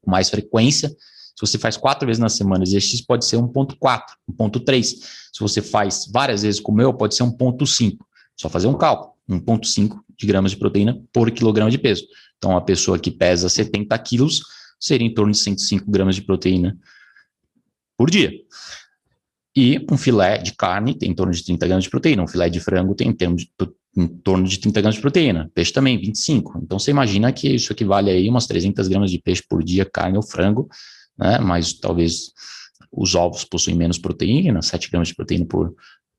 com 0.02 0.12
mais 0.12 0.30
frequência. 0.30 0.90
Se 0.90 1.42
você 1.42 1.58
faz 1.58 1.78
quatro 1.78 2.06
vezes 2.06 2.20
na 2.20 2.30
semana, 2.30 2.64
exercício 2.64 3.06
pode 3.08 3.26
ser 3.26 3.38
1.4, 3.38 4.02
1.3. 4.32 4.84
Se 4.84 5.40
você 5.40 5.62
faz 5.62 6.08
várias 6.12 6.44
vezes 6.44 6.60
como 6.60 6.82
eu, 6.82 6.94
pode 6.94 7.16
ser 7.16 7.24
1.5. 7.24 7.98
Só 8.36 8.50
fazer 8.50 8.68
um 8.68 8.78
cálculo, 8.78 9.14
1.5 9.30 10.00
de 10.18 10.28
gramas 10.28 10.52
de 10.52 10.58
proteína 10.58 11.02
por 11.12 11.30
quilograma 11.32 11.72
de 11.72 11.78
peso. 11.78 12.06
Então, 12.38 12.52
uma 12.52 12.64
pessoa 12.64 13.00
que 13.00 13.10
pesa 13.10 13.50
70 13.50 13.98
quilos 14.00 14.42
seria 14.80 15.08
em 15.08 15.14
torno 15.14 15.32
de 15.32 15.40
105 15.40 15.90
gramas 15.90 16.16
de 16.16 16.22
proteína 16.22 16.78
por 17.98 18.10
dia. 18.10 18.32
E 19.56 19.86
um 19.90 19.98
filé 19.98 20.40
de 20.40 20.54
carne 20.54 20.98
tem 20.98 21.12
em 21.12 21.16
torno 21.16 21.32
de 21.32 21.44
30 21.44 21.68
gramas 21.68 21.84
de 21.84 21.90
proteína, 21.90 22.24
um 22.24 22.28
filé 22.28 22.50
de 22.50 22.60
frango 22.60 22.96
tem 22.96 23.10
em, 23.10 23.14
termos 23.14 23.44
de, 23.44 23.52
em 23.96 24.08
torno 24.08 24.48
de 24.48 24.60
30 24.60 24.82
gramas 24.82 24.96
de 24.96 25.02
proteína, 25.02 25.52
peixe 25.54 25.72
também, 25.72 26.00
25. 26.00 26.60
Então 26.64 26.80
você 26.80 26.92
imagina 26.92 27.32
que 27.32 27.48
isso 27.48 27.72
equivale 27.72 28.10
aí 28.10 28.28
umas 28.28 28.48
300 28.48 28.88
gramas 28.88 29.12
de 29.12 29.20
peixe 29.20 29.44
por 29.48 29.64
dia, 29.64 29.86
carne 29.86 30.18
ou 30.18 30.24
frango, 30.24 30.68
né? 31.18 31.40
Mas 31.40 31.74
talvez 31.74 32.32
os 32.92 33.16
ovos 33.16 33.44
possuem 33.46 33.76
menos 33.76 33.98
proteína, 33.98 34.62
7 34.62 34.90
gramas 34.90 35.10
de 35.10 35.16
proteína 35.16 35.46
por, 35.46 35.76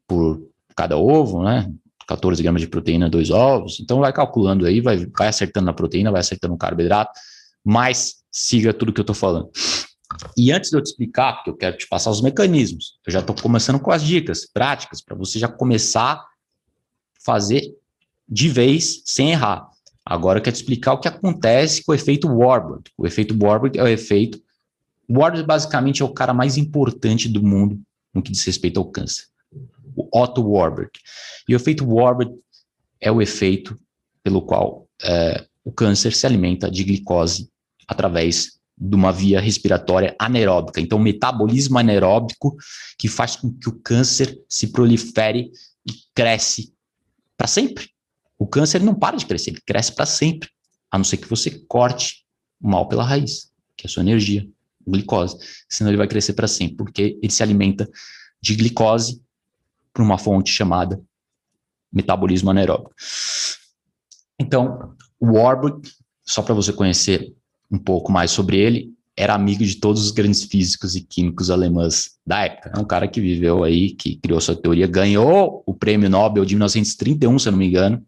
por 0.07 0.41
cada 0.77 0.97
ovo, 0.97 1.43
né? 1.43 1.71
14 2.07 2.43
gramas 2.43 2.61
de 2.61 2.69
proteína, 2.69 3.09
dois 3.09 3.31
ovos. 3.31 3.81
Então 3.81 4.01
vai 4.01 4.13
calculando 4.13 4.67
aí, 4.67 4.81
vai, 4.81 5.07
vai 5.07 5.29
acertando 5.29 5.67
na 5.67 5.73
proteína, 5.73 6.13
vai 6.13 6.21
acertando 6.21 6.53
no 6.53 6.59
carboidrato, 6.59 7.13
mas 7.65 8.17
siga 8.31 8.73
tudo 8.73 8.93
que 8.93 9.01
eu 9.01 9.05
estou 9.05 9.15
falando. 9.15 9.51
E 10.37 10.53
antes 10.53 10.71
de 10.71 10.77
eu 10.77 10.83
te 10.83 10.87
explicar, 10.87 11.35
porque 11.35 11.51
eu 11.51 11.57
quero 11.57 11.77
te 11.77 11.89
passar 11.89 12.11
os 12.11 12.21
mecanismos, 12.21 12.99
eu 13.07 13.13
já 13.13 13.21
estou 13.21 13.35
começando 13.35 13.81
com 13.81 13.91
as 13.91 14.03
dicas 14.03 14.47
práticas 14.47 15.01
para 15.01 15.17
você 15.17 15.39
já 15.39 15.49
começar 15.49 16.23
fazer 17.25 17.75
de 18.29 18.49
vez 18.49 19.03
sem 19.05 19.31
errar. 19.33 19.69
Agora 20.05 20.39
eu 20.39 20.43
quero 20.43 20.55
te 20.55 20.61
explicar 20.61 20.93
o 20.93 21.01
que 21.01 21.09
acontece 21.09 21.83
com 21.83 21.93
o 21.93 21.95
efeito 21.95 22.29
Warburg. 22.29 22.91
O 22.97 23.07
efeito 23.07 23.37
Warburg 23.41 23.79
é 23.79 23.83
o 23.83 23.89
efeito. 23.89 24.41
Warburg 25.09 25.47
basicamente 25.47 26.03
é 26.03 26.05
o 26.05 26.13
cara 26.13 26.35
mais 26.35 26.57
importante 26.57 27.29
do 27.29 27.43
mundo 27.43 27.81
no 28.13 28.23
que 28.23 28.31
diz 28.31 28.45
respeito 28.45 28.79
ao 28.79 28.91
câncer. 28.91 29.25
O 29.97 30.09
Otto 30.13 30.43
Warburg. 30.43 30.91
E 31.49 31.55
o 31.55 31.57
efeito 31.57 31.87
Warburg 31.87 32.35
é 33.01 33.11
o 33.11 33.23
efeito 33.23 33.79
pelo 34.23 34.43
qual 34.43 34.87
é, 35.03 35.47
o 35.65 35.73
câncer 35.73 36.13
se 36.13 36.27
alimenta 36.27 36.71
de 36.71 36.85
glicose 36.85 37.49
através 37.89 38.59
de 38.77 38.95
uma 38.95 39.13
via 39.13 39.41
respiratória 39.41 40.15
anaeróbica. 40.19 40.81
Então, 40.81 40.99
metabolismo 40.99 41.79
anaeróbico 41.79 42.57
que 42.99 43.09
faz 43.09 43.37
com 43.37 43.53
que 43.53 43.69
o 43.69 43.79
câncer 43.81 44.39
se 44.49 44.69
prolifere 44.69 45.51
e 45.87 45.93
cresce 46.15 46.74
para 47.37 47.47
sempre. 47.47 47.91
O 48.39 48.47
câncer 48.47 48.81
não 48.83 48.95
para 48.95 49.17
de 49.17 49.27
crescer, 49.27 49.51
ele 49.51 49.61
cresce 49.65 49.93
para 49.93 50.07
sempre, 50.07 50.49
a 50.91 50.99
não 50.99 51.05
ser 51.05 51.17
que 51.17 51.29
você 51.29 51.51
corte 51.69 52.25
o 52.61 52.69
mal 52.69 52.89
pela 52.89 53.05
raiz, 53.05 53.53
que 53.77 53.87
é 53.87 53.89
a 53.89 53.91
sua 53.91 54.03
energia, 54.03 54.49
glicose. 54.87 55.39
Senão 55.69 55.91
ele 55.91 55.97
vai 55.97 56.09
crescer 56.09 56.35
para 56.35 56.49
sempre, 56.49 56.77
porque 56.77 57.19
ele 57.23 57.33
se 57.33 57.43
alimenta 57.43 57.89
de 58.41 58.55
glicose 58.55 59.23
por 59.93 60.03
uma 60.03 60.19
fonte 60.19 60.51
chamada 60.51 61.03
metabolismo 61.93 62.51
anaeróbico. 62.51 62.93
Então, 64.39 64.95
o 65.19 65.33
Warburg, 65.33 65.89
só 66.25 66.43
para 66.43 66.55
você 66.55 66.73
conhecer 66.73 67.35
um 67.71 67.79
pouco 67.79 68.11
mais 68.11 68.31
sobre 68.31 68.59
ele, 68.59 68.93
era 69.17 69.35
amigo 69.35 69.65
de 69.65 69.77
todos 69.77 70.05
os 70.05 70.11
grandes 70.11 70.43
físicos 70.43 70.97
e 70.97 71.01
químicos 71.01 71.51
alemães 71.51 72.13
da 72.27 72.41
época. 72.41 72.73
É 72.75 72.79
um 72.81 72.85
cara 72.85 73.07
que 73.07 73.21
viveu 73.21 73.63
aí, 73.63 73.91
que 73.91 74.17
criou 74.17 74.41
sua 74.41 74.57
teoria, 74.57 74.87
ganhou 74.87 75.63
o 75.67 75.73
prêmio 75.73 76.11
Nobel 76.11 76.45
de 76.45 76.55
1931, 76.55 77.39
se 77.39 77.49
eu 77.49 77.53
não 77.53 77.59
me 77.59 77.67
engano. 77.67 78.03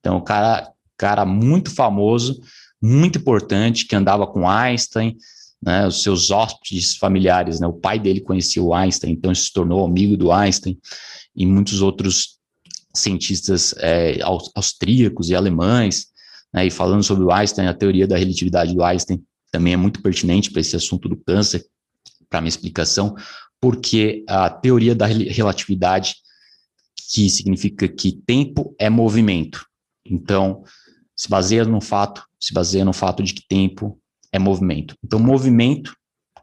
Então, 0.00 0.20
cara 0.20 0.70
cara 0.96 1.24
muito 1.24 1.70
famoso, 1.70 2.40
muito 2.80 3.18
importante, 3.18 3.86
que 3.86 3.96
andava 3.96 4.26
com 4.26 4.48
Einstein, 4.48 5.16
né, 5.62 5.86
os 5.86 6.02
seus 6.02 6.30
hóspedes 6.30 6.96
familiares, 6.96 7.60
né, 7.60 7.66
o 7.66 7.72
pai 7.72 7.98
dele 7.98 8.20
conhecia 8.20 8.62
o 8.62 8.74
Einstein, 8.74 9.12
então 9.12 9.34
se 9.34 9.52
tornou 9.52 9.84
amigo 9.84 10.16
do 10.16 10.30
Einstein, 10.30 10.78
e 11.34 11.46
muitos 11.46 11.82
outros 11.82 12.38
cientistas 12.94 13.74
é, 13.78 14.18
austríacos 14.54 15.30
e 15.30 15.34
alemães, 15.34 16.06
né, 16.52 16.66
e 16.66 16.70
falando 16.70 17.02
sobre 17.02 17.24
o 17.24 17.32
Einstein, 17.32 17.66
a 17.66 17.74
teoria 17.74 18.06
da 18.06 18.16
relatividade 18.16 18.74
do 18.74 18.84
Einstein 18.84 19.22
também 19.54 19.72
é 19.72 19.76
muito 19.76 20.02
pertinente 20.02 20.50
para 20.50 20.60
esse 20.60 20.74
assunto 20.74 21.08
do 21.08 21.16
câncer, 21.16 21.64
para 22.28 22.40
minha 22.40 22.48
explicação, 22.48 23.14
porque 23.60 24.24
a 24.28 24.50
teoria 24.50 24.96
da 24.96 25.06
relatividade, 25.06 26.16
que 27.08 27.30
significa 27.30 27.86
que 27.86 28.20
tempo 28.26 28.74
é 28.80 28.90
movimento, 28.90 29.64
então 30.04 30.64
se 31.14 31.28
baseia 31.28 31.64
no 31.64 31.80
fato, 31.80 32.26
se 32.40 32.52
baseia 32.52 32.84
no 32.84 32.92
fato 32.92 33.22
de 33.22 33.32
que 33.32 33.46
tempo 33.46 33.96
é 34.32 34.40
movimento. 34.40 34.96
Então, 35.04 35.20
movimento 35.20 35.96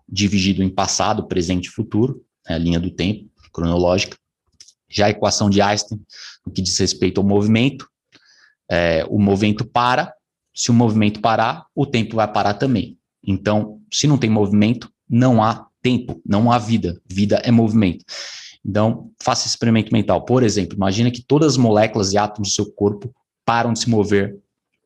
dividido 0.07 0.63
em 0.63 0.69
passado, 0.69 1.27
presente 1.27 1.65
e 1.65 1.71
futuro, 1.71 2.23
é 2.47 2.53
a 2.53 2.57
linha 2.57 2.79
do 2.79 2.89
tempo 2.89 3.29
cronológica. 3.51 4.15
Já 4.89 5.07
a 5.07 5.09
equação 5.09 5.49
de 5.49 5.61
Einstein, 5.61 6.01
no 6.45 6.53
que 6.53 6.61
diz 6.61 6.77
respeito 6.77 7.19
ao 7.19 7.27
movimento, 7.27 7.89
é, 8.69 9.05
o 9.09 9.19
movimento 9.19 9.65
para, 9.65 10.13
se 10.55 10.71
o 10.71 10.73
movimento 10.73 11.19
parar, 11.19 11.65
o 11.75 11.85
tempo 11.85 12.15
vai 12.15 12.31
parar 12.31 12.53
também. 12.53 12.97
Então, 13.23 13.79
se 13.91 14.07
não 14.07 14.17
tem 14.17 14.29
movimento, 14.29 14.91
não 15.09 15.43
há 15.43 15.67
tempo, 15.81 16.21
não 16.25 16.51
há 16.51 16.57
vida. 16.57 17.01
Vida 17.05 17.41
é 17.43 17.51
movimento. 17.51 18.05
Então, 18.65 19.11
faça 19.21 19.41
esse 19.41 19.49
experimento 19.49 19.91
mental. 19.91 20.23
Por 20.23 20.43
exemplo, 20.43 20.75
imagina 20.75 21.11
que 21.11 21.23
todas 21.23 21.53
as 21.53 21.57
moléculas 21.57 22.13
e 22.13 22.17
átomos 22.17 22.49
do 22.49 22.53
seu 22.53 22.71
corpo 22.71 23.13
param 23.45 23.73
de 23.73 23.79
se 23.79 23.89
mover 23.89 24.37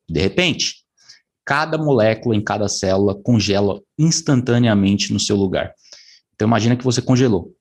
de 0.07 0.21
repente 0.21 0.85
cada 1.45 1.77
molécula 1.77 2.35
em 2.35 2.41
cada 2.41 2.67
célula 2.67 3.13
congela 3.13 3.79
instantaneamente 3.97 5.13
no 5.13 5.19
seu 5.19 5.35
lugar. 5.35 5.73
Então 6.33 6.47
imagina 6.47 6.75
que 6.75 6.83
você 6.83 7.01
congelou. 7.01 7.53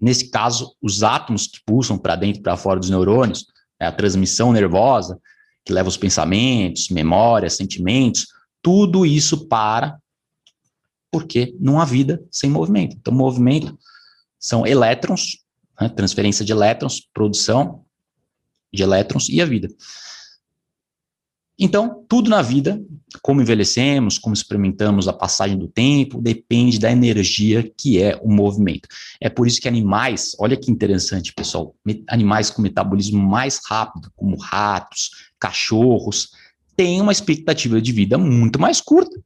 Nesse 0.00 0.30
caso, 0.30 0.74
os 0.82 1.02
átomos 1.02 1.46
que 1.46 1.60
pulsam 1.64 1.98
para 1.98 2.16
dentro 2.16 2.40
e 2.40 2.42
para 2.42 2.56
fora 2.56 2.80
dos 2.80 2.90
neurônios, 2.90 3.46
é 3.78 3.86
a 3.86 3.92
transmissão 3.92 4.52
nervosa, 4.52 5.18
que 5.64 5.72
leva 5.72 5.88
os 5.88 5.96
pensamentos, 5.96 6.88
memórias, 6.88 7.54
sentimentos, 7.54 8.26
tudo 8.64 9.04
isso 9.04 9.46
para 9.46 10.00
porque 11.12 11.54
não 11.60 11.78
há 11.78 11.84
vida 11.84 12.24
sem 12.28 12.50
movimento. 12.50 12.96
Então, 12.96 13.14
movimento 13.14 13.78
são 14.36 14.66
elétrons, 14.66 15.44
né, 15.80 15.88
transferência 15.88 16.44
de 16.44 16.50
elétrons, 16.50 17.08
produção 17.14 17.84
de 18.72 18.82
elétrons 18.82 19.28
e 19.28 19.40
a 19.40 19.44
vida. 19.44 19.68
Então, 21.56 22.04
tudo 22.08 22.28
na 22.28 22.42
vida, 22.42 22.82
como 23.22 23.40
envelhecemos, 23.40 24.18
como 24.18 24.34
experimentamos 24.34 25.06
a 25.06 25.12
passagem 25.12 25.56
do 25.56 25.68
tempo, 25.68 26.20
depende 26.20 26.80
da 26.80 26.90
energia 26.90 27.62
que 27.78 28.02
é 28.02 28.18
o 28.20 28.28
movimento. 28.28 28.88
É 29.20 29.28
por 29.28 29.46
isso 29.46 29.60
que 29.60 29.68
animais, 29.68 30.34
olha 30.40 30.56
que 30.56 30.68
interessante, 30.68 31.32
pessoal, 31.32 31.76
animais 32.08 32.50
com 32.50 32.60
metabolismo 32.60 33.22
mais 33.22 33.60
rápido, 33.64 34.10
como 34.16 34.36
ratos, 34.36 35.10
cachorros, 35.38 36.30
têm 36.76 37.00
uma 37.00 37.12
expectativa 37.12 37.80
de 37.80 37.92
vida 37.92 38.18
muito 38.18 38.60
mais 38.60 38.80
curta. 38.80 39.16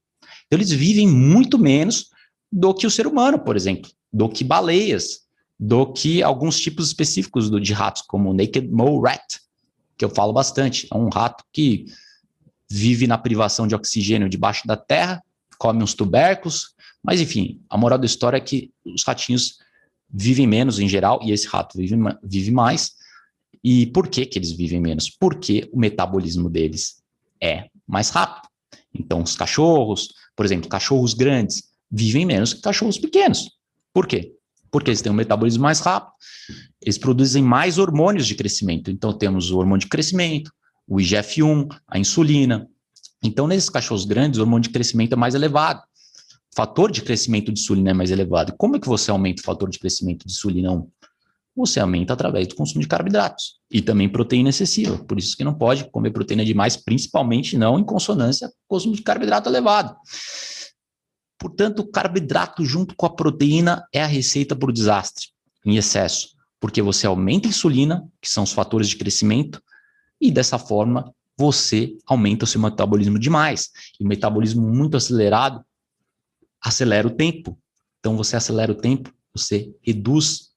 Então, 0.47 0.59
eles 0.59 0.71
vivem 0.71 1.07
muito 1.07 1.59
menos 1.59 2.11
do 2.50 2.73
que 2.75 2.87
o 2.87 2.90
ser 2.90 3.07
humano, 3.07 3.38
por 3.38 3.57
exemplo, 3.57 3.90
do 4.12 4.28
que 4.28 4.43
baleias, 4.43 5.21
do 5.59 5.93
que 5.93 6.23
alguns 6.23 6.59
tipos 6.61 6.87
específicos 6.87 7.50
de 7.50 7.73
ratos, 7.73 8.02
como 8.02 8.31
o 8.31 8.35
Naked 8.35 8.69
Mole 8.69 9.02
Rat, 9.02 9.38
que 9.97 10.05
eu 10.05 10.11
falo 10.11 10.33
bastante. 10.33 10.87
É 10.93 10.97
um 10.97 11.09
rato 11.09 11.45
que 11.52 11.87
vive 12.71 13.07
na 13.07 13.19
privação 13.19 13.67
de 13.67 13.75
oxigênio 13.75 14.28
debaixo 14.28 14.67
da 14.67 14.76
terra, 14.76 15.23
come 15.59 15.83
uns 15.83 15.95
tubérculos, 15.95 16.75
mas 17.02 17.21
enfim, 17.21 17.61
a 17.69 17.76
moral 17.76 17.99
da 17.99 18.06
história 18.06 18.37
é 18.37 18.41
que 18.41 18.71
os 18.84 19.04
ratinhos 19.04 19.58
vivem 20.08 20.47
menos 20.47 20.78
em 20.78 20.89
geral 20.89 21.21
e 21.23 21.32
esse 21.32 21.47
rato 21.47 21.76
vive, 21.76 21.97
vive 22.23 22.50
mais. 22.50 22.93
E 23.63 23.87
por 23.87 24.08
que, 24.08 24.25
que 24.25 24.39
eles 24.39 24.52
vivem 24.52 24.80
menos? 24.80 25.11
Porque 25.11 25.69
o 25.73 25.78
metabolismo 25.78 26.49
deles 26.49 27.02
é 27.43 27.69
mais 27.87 28.11
rápido. 28.11 28.49
Então, 28.95 29.23
os 29.23 29.37
cachorros, 29.37 30.09
por 30.37 30.45
exemplo, 30.45 30.69
cachorros 30.69 31.15
grandes, 31.15 31.65
vivem 31.91 32.27
menos 32.27 32.55
que 32.55 32.61
cachorros 32.61 32.99
pequenos. 32.99 33.51
Por 33.93 34.07
quê? 34.07 34.33
Porque 34.71 34.91
eles 34.91 35.01
têm 35.01 35.11
um 35.11 35.15
metabolismo 35.15 35.63
mais 35.63 35.81
rápido, 35.81 36.13
eles 36.81 36.99
produzem 36.99 37.43
mais 37.43 37.79
hormônios 37.79 38.27
de 38.27 38.35
crescimento. 38.35 38.91
Então, 38.91 39.13
temos 39.13 39.51
o 39.51 39.59
hormônio 39.59 39.81
de 39.81 39.89
crescimento, 39.89 40.53
o 40.87 40.97
IGF-1, 40.97 41.69
a 41.87 41.99
insulina. 41.99 42.69
Então, 43.23 43.47
nesses 43.47 43.71
cachorros 43.71 44.05
grandes, 44.05 44.39
o 44.39 44.43
hormônio 44.43 44.63
de 44.63 44.71
crescimento 44.71 45.13
é 45.13 45.17
mais 45.17 45.35
elevado. 45.35 45.81
O 45.81 46.57
fator 46.57 46.91
de 46.91 47.03
crescimento 47.03 47.53
de 47.53 47.61
insulina 47.61 47.91
é 47.91 47.95
mais 47.95 48.11
elevado. 48.11 48.55
Como 48.57 48.77
é 48.77 48.81
que 48.81 48.89
você 48.89 49.11
aumenta 49.11 49.41
o 49.41 49.45
fator 49.45 49.71
de 49.71 49.79
crescimento 49.79 50.27
de 50.27 50.33
insulina 50.33 50.73
1? 50.73 50.91
Você 51.58 51.80
aumenta 51.80 52.12
através 52.12 52.47
do 52.47 52.54
consumo 52.54 52.80
de 52.80 52.86
carboidratos 52.86 53.56
e 53.68 53.82
também 53.82 54.08
proteína 54.08 54.50
excessiva. 54.50 54.97
Por 54.97 55.18
isso 55.18 55.36
que 55.36 55.42
não 55.42 55.52
pode 55.52 55.90
comer 55.90 56.12
proteína 56.12 56.44
demais, 56.44 56.76
principalmente 56.76 57.58
não 57.58 57.80
em 57.80 57.84
consonância 57.84 58.47
com 58.47 58.54
o 58.54 58.78
consumo 58.78 58.94
de 58.94 59.02
carboidrato 59.02 59.49
elevado. 59.49 59.97
Portanto, 61.36 61.80
o 61.80 61.90
carboidrato 61.90 62.64
junto 62.64 62.94
com 62.94 63.06
a 63.06 63.10
proteína 63.10 63.84
é 63.92 64.00
a 64.00 64.06
receita 64.06 64.54
para 64.54 64.71
o 64.71 64.73
desastre, 64.73 65.26
em 65.66 65.76
excesso, 65.76 66.28
porque 66.60 66.80
você 66.80 67.08
aumenta 67.08 67.49
a 67.49 67.50
insulina, 67.50 68.08
que 68.21 68.30
são 68.30 68.44
os 68.44 68.52
fatores 68.52 68.88
de 68.88 68.97
crescimento, 68.97 69.60
e 70.21 70.30
dessa 70.30 70.60
forma 70.60 71.12
você 71.36 71.97
aumenta 72.06 72.44
o 72.44 72.49
seu 72.49 72.60
metabolismo 72.60 73.18
demais. 73.18 73.71
E 73.99 74.04
o 74.04 74.06
metabolismo 74.06 74.62
muito 74.62 74.97
acelerado 74.97 75.64
acelera 76.62 77.08
o 77.08 77.10
tempo. 77.10 77.58
Então 77.99 78.16
você 78.16 78.36
acelera 78.36 78.71
o 78.71 78.76
tempo, 78.76 79.12
você 79.34 79.75
reduz 79.82 80.48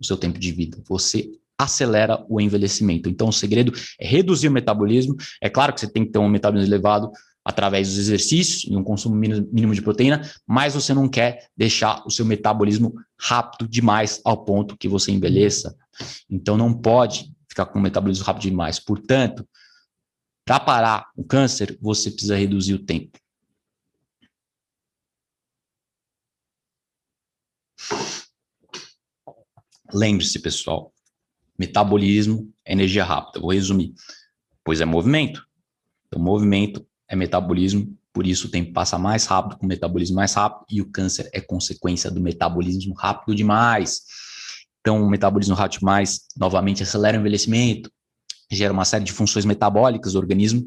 o 0.00 0.04
seu 0.04 0.16
tempo 0.16 0.38
de 0.38 0.52
vida, 0.52 0.78
você 0.86 1.30
acelera 1.58 2.24
o 2.28 2.40
envelhecimento. 2.40 3.08
Então 3.08 3.28
o 3.28 3.32
segredo 3.32 3.72
é 3.98 4.06
reduzir 4.06 4.48
o 4.48 4.52
metabolismo. 4.52 5.16
É 5.40 5.48
claro 5.48 5.72
que 5.72 5.80
você 5.80 5.88
tem 5.88 6.04
que 6.04 6.12
ter 6.12 6.18
um 6.18 6.28
metabolismo 6.28 6.68
elevado 6.72 7.10
através 7.44 7.88
dos 7.88 7.98
exercícios 7.98 8.64
e 8.64 8.76
um 8.76 8.82
consumo 8.82 9.14
mínimo 9.14 9.72
de 9.72 9.80
proteína, 9.80 10.28
mas 10.44 10.74
você 10.74 10.92
não 10.92 11.08
quer 11.08 11.48
deixar 11.56 12.02
o 12.04 12.10
seu 12.10 12.26
metabolismo 12.26 12.92
rápido 13.18 13.68
demais 13.68 14.20
ao 14.24 14.44
ponto 14.44 14.76
que 14.76 14.88
você 14.88 15.12
envelheça. 15.12 15.76
Então 16.28 16.56
não 16.56 16.74
pode 16.74 17.32
ficar 17.48 17.66
com 17.66 17.78
o 17.78 17.82
metabolismo 17.82 18.24
rápido 18.24 18.42
demais. 18.42 18.80
Portanto, 18.80 19.48
para 20.44 20.60
parar 20.60 21.06
o 21.16 21.24
câncer, 21.24 21.78
você 21.80 22.10
precisa 22.10 22.36
reduzir 22.36 22.74
o 22.74 22.84
tempo. 22.84 23.16
Lembre-se, 29.92 30.38
pessoal, 30.38 30.92
metabolismo 31.58 32.52
é 32.64 32.72
energia 32.72 33.04
rápida. 33.04 33.40
Vou 33.40 33.52
resumir. 33.52 33.94
Pois 34.64 34.80
é 34.80 34.84
movimento. 34.84 35.44
Então, 36.06 36.20
movimento 36.20 36.86
é 37.08 37.14
metabolismo, 37.14 37.96
por 38.12 38.26
isso 38.26 38.48
o 38.48 38.50
tempo 38.50 38.72
passa 38.72 38.98
mais 38.98 39.26
rápido 39.26 39.58
com 39.58 39.66
o 39.66 39.68
metabolismo 39.68 40.16
mais 40.16 40.34
rápido 40.34 40.64
e 40.70 40.80
o 40.80 40.90
câncer 40.90 41.28
é 41.32 41.40
consequência 41.40 42.10
do 42.10 42.20
metabolismo 42.20 42.94
rápido 42.94 43.34
demais. 43.34 44.02
Então, 44.80 45.02
o 45.02 45.10
metabolismo 45.10 45.54
rápido 45.54 45.82
mais, 45.82 46.26
novamente, 46.36 46.82
acelera 46.82 47.16
o 47.16 47.20
envelhecimento, 47.20 47.90
gera 48.50 48.72
uma 48.72 48.84
série 48.84 49.04
de 49.04 49.12
funções 49.12 49.44
metabólicas 49.44 50.12
do 50.12 50.18
organismo, 50.18 50.66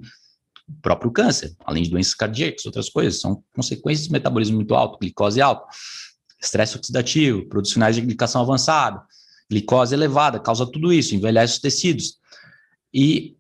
o 0.68 0.82
próprio 0.82 1.12
câncer, 1.12 1.56
além 1.66 1.84
de 1.84 1.90
doenças 1.90 2.14
cardíacas, 2.14 2.66
outras 2.66 2.90
coisas, 2.90 3.20
são 3.20 3.44
consequências 3.56 4.08
do 4.08 4.12
metabolismo 4.12 4.58
muito 4.58 4.76
alto, 4.76 5.00
glicose 5.00 5.42
alta, 5.42 5.66
estresse 6.41 6.78
oxidativo, 6.78 7.45
produtos 7.47 7.73
finais 7.73 7.95
de 7.95 8.02
glicação 8.02 8.41
avançada, 8.41 9.02
glicose 9.49 9.93
elevada, 9.93 10.39
causa 10.39 10.65
tudo 10.65 10.93
isso, 10.93 11.15
envelhece 11.15 11.54
os 11.54 11.60
tecidos. 11.60 12.17
E, 12.93 13.36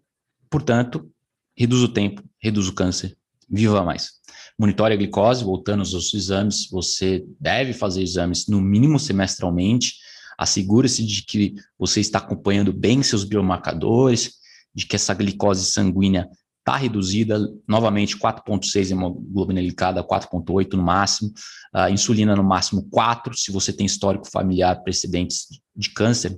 portanto, 0.49 1.09
reduz 1.55 1.81
o 1.81 1.87
tempo, 1.87 2.23
reduz 2.39 2.67
o 2.67 2.73
câncer, 2.73 3.15
viva 3.49 3.83
mais. 3.83 4.19
Monitore 4.57 4.93
a 4.93 4.97
glicose, 4.97 5.43
voltando 5.43 5.81
aos 5.81 6.13
exames, 6.13 6.67
você 6.69 7.25
deve 7.39 7.73
fazer 7.73 8.01
exames 8.01 8.47
no 8.47 8.59
mínimo 8.59 8.99
semestralmente, 8.99 9.93
Assegure-se 10.39 11.05
de 11.05 11.23
que 11.23 11.55
você 11.77 11.99
está 11.99 12.19
acompanhando 12.19 12.71
bem 12.71 13.03
seus 13.03 13.25
biomarcadores, 13.25 14.35
de 14.73 14.85
que 14.85 14.95
essa 14.95 15.13
glicose 15.13 15.65
sanguínea 15.65 16.29
está 16.59 16.75
reduzida, 16.77 17.39
novamente 17.67 18.17
4,6 18.17 18.91
hemoglobina 18.91 19.61
glicada, 19.61 20.03
4,8 20.03 20.73
no 20.73 20.83
máximo, 20.83 21.31
uh, 21.75 21.89
insulina 21.91 22.35
no 22.35 22.43
máximo 22.43 22.87
4, 22.89 23.35
se 23.37 23.51
você 23.51 23.73
tem 23.73 23.85
histórico 23.85 24.29
familiar, 24.29 24.83
precedentes 24.83 25.47
de 25.75 25.89
câncer, 25.89 26.37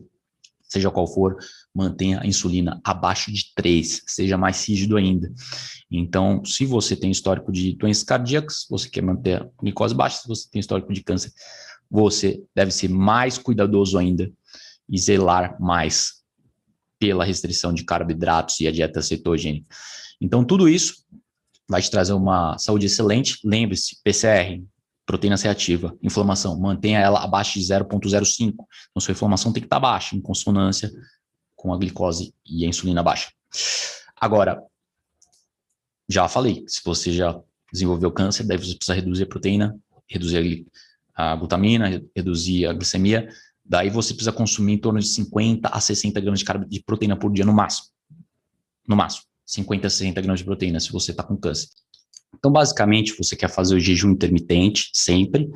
seja 0.64 0.90
qual 0.90 1.06
for, 1.06 1.38
mantenha 1.76 2.22
a 2.22 2.26
insulina 2.26 2.80
abaixo 2.84 3.32
de 3.32 3.54
3, 3.54 4.04
seja 4.08 4.38
mais 4.38 4.66
rígido 4.66 4.96
ainda. 4.96 5.32
Então, 5.92 6.46
se 6.46 6.66
você 6.66 6.96
tem 6.96 7.12
histórico 7.12 7.52
de 7.52 7.76
doenças 7.76 8.04
cardíacas, 8.04 8.66
você 8.70 8.90
quer 8.90 9.02
manter 9.02 9.42
a 9.42 9.50
glicose 9.62 9.94
baixa, 9.94 10.22
se 10.22 10.28
você 10.28 10.48
tem 10.50 10.62
histórico 10.62 10.94
de 10.94 11.04
câncer, 11.04 11.34
você 11.90 12.42
deve 12.56 12.72
ser 12.72 12.88
mais 12.88 13.38
cuidadoso 13.38 13.98
ainda 13.98 14.32
e 14.88 14.98
zelar 14.98 15.58
mais 15.60 16.22
pela 16.98 17.26
restrição 17.26 17.74
de 17.74 17.84
carboidratos 17.84 18.60
e 18.62 18.68
a 18.68 18.72
dieta 18.72 19.02
cetogênica. 19.02 19.68
Então, 20.22 20.46
tudo 20.46 20.70
isso 20.70 21.04
vai 21.68 21.82
te 21.82 21.90
trazer 21.90 22.14
uma 22.14 22.58
saúde 22.60 22.86
excelente. 22.86 23.40
Lembre-se, 23.44 23.98
PCR, 24.04 24.64
proteína 25.06 25.36
C 25.36 25.50
ativa, 25.50 25.98
inflamação, 26.02 26.58
mantenha 26.60 27.00
ela 27.00 27.24
abaixo 27.24 27.60
de 27.60 27.66
0,05. 27.66 28.54
Então, 28.90 29.02
sua 29.02 29.14
inflamação 29.14 29.52
tem 29.52 29.62
que 29.62 29.68
estar 29.68 29.80
baixa, 29.80 30.16
em 30.16 30.22
consonância 30.22 30.92
com 31.56 31.74
a 31.74 31.78
glicose 31.78 32.34
e 32.46 32.66
a 32.66 32.68
insulina 32.68 33.02
baixa. 33.02 33.32
Agora, 34.16 34.64
já 36.08 36.28
falei, 36.28 36.64
se 36.68 36.82
você 36.84 37.12
já 37.12 37.40
desenvolveu 37.72 38.12
câncer, 38.12 38.44
daí 38.44 38.58
você 38.58 38.76
precisa 38.76 38.94
reduzir 38.94 39.24
a 39.24 39.28
proteína, 39.28 39.80
reduzir 40.10 40.66
a 41.16 41.36
glutamina, 41.36 42.02
reduzir 42.16 42.68
a 42.68 42.74
glicemia, 42.74 43.30
daí 43.64 43.90
você 43.90 44.14
precisa 44.14 44.32
consumir 44.32 44.74
em 44.74 44.78
torno 44.78 45.00
de 45.00 45.08
50 45.08 45.70
a 45.70 45.80
60 45.80 46.20
gramas 46.20 46.40
de, 46.40 46.46
de 46.68 46.84
proteína 46.84 47.16
por 47.16 47.32
dia 47.32 47.46
no 47.46 47.54
máximo. 47.54 47.88
No 48.88 48.96
máximo. 48.96 49.31
50 49.46 49.88
a 49.88 49.90
60 49.90 50.22
gramas 50.22 50.40
de 50.40 50.46
proteína 50.46 50.80
se 50.80 50.92
você 50.92 51.12
está 51.12 51.24
com 51.24 51.38
câncer. 51.38 51.68
Então, 52.38 52.52
basicamente, 52.52 53.16
você 53.18 53.36
quer 53.36 53.50
fazer 53.50 53.76
o 53.76 53.80
jejum 53.80 54.12
intermitente 54.12 54.90
sempre. 54.94 55.50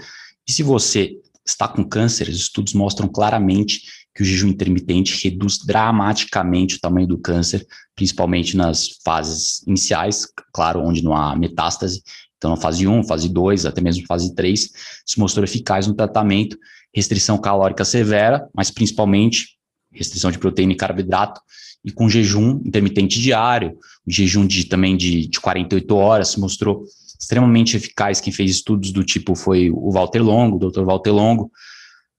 E 0.47 0.51
se 0.51 0.61
você 0.61 1.17
está 1.45 1.67
com 1.67 1.83
câncer, 1.83 2.27
os 2.27 2.35
estudos 2.35 2.73
mostram 2.73 3.07
claramente 3.07 3.81
que 4.13 4.23
o 4.23 4.25
jejum 4.25 4.47
intermitente 4.47 5.21
reduz 5.23 5.59
dramaticamente 5.59 6.75
o 6.75 6.79
tamanho 6.79 7.07
do 7.07 7.17
câncer, 7.17 7.65
principalmente 7.95 8.55
nas 8.55 8.99
fases 9.03 9.61
iniciais, 9.67 10.25
claro, 10.53 10.81
onde 10.81 11.03
não 11.03 11.13
há 11.13 11.35
metástase. 11.35 12.01
Então, 12.37 12.51
na 12.51 12.57
fase 12.57 12.87
1, 12.87 13.03
fase 13.03 13.27
2, 13.29 13.65
até 13.65 13.81
mesmo 13.81 14.05
fase 14.05 14.33
3, 14.33 14.69
se 15.05 15.19
mostrou 15.19 15.43
eficaz 15.43 15.87
no 15.87 15.95
tratamento, 15.95 16.57
restrição 16.93 17.37
calórica 17.37 17.83
severa, 17.83 18.47
mas 18.53 18.71
principalmente 18.71 19.55
restrição 19.91 20.31
de 20.31 20.37
proteína 20.39 20.73
e 20.73 20.77
carboidrato, 20.77 21.41
e 21.85 21.91
com 21.91 22.09
jejum 22.09 22.59
intermitente 22.65 23.21
diário, 23.21 23.77
o 24.05 24.11
jejum 24.11 24.47
de, 24.47 24.65
também 24.65 24.97
de, 24.97 25.27
de 25.27 25.39
48 25.39 25.95
horas 25.95 26.29
se 26.29 26.39
mostrou 26.39 26.83
extremamente 27.19 27.77
eficaz. 27.77 28.19
Quem 28.19 28.33
fez 28.33 28.49
estudos 28.49 28.91
do 28.91 29.03
tipo 29.03 29.35
foi 29.35 29.69
o 29.69 29.91
Walter 29.91 30.23
Longo, 30.23 30.57
o 30.57 30.71
Dr. 30.71 30.83
Walter 30.83 31.11
Longo, 31.11 31.51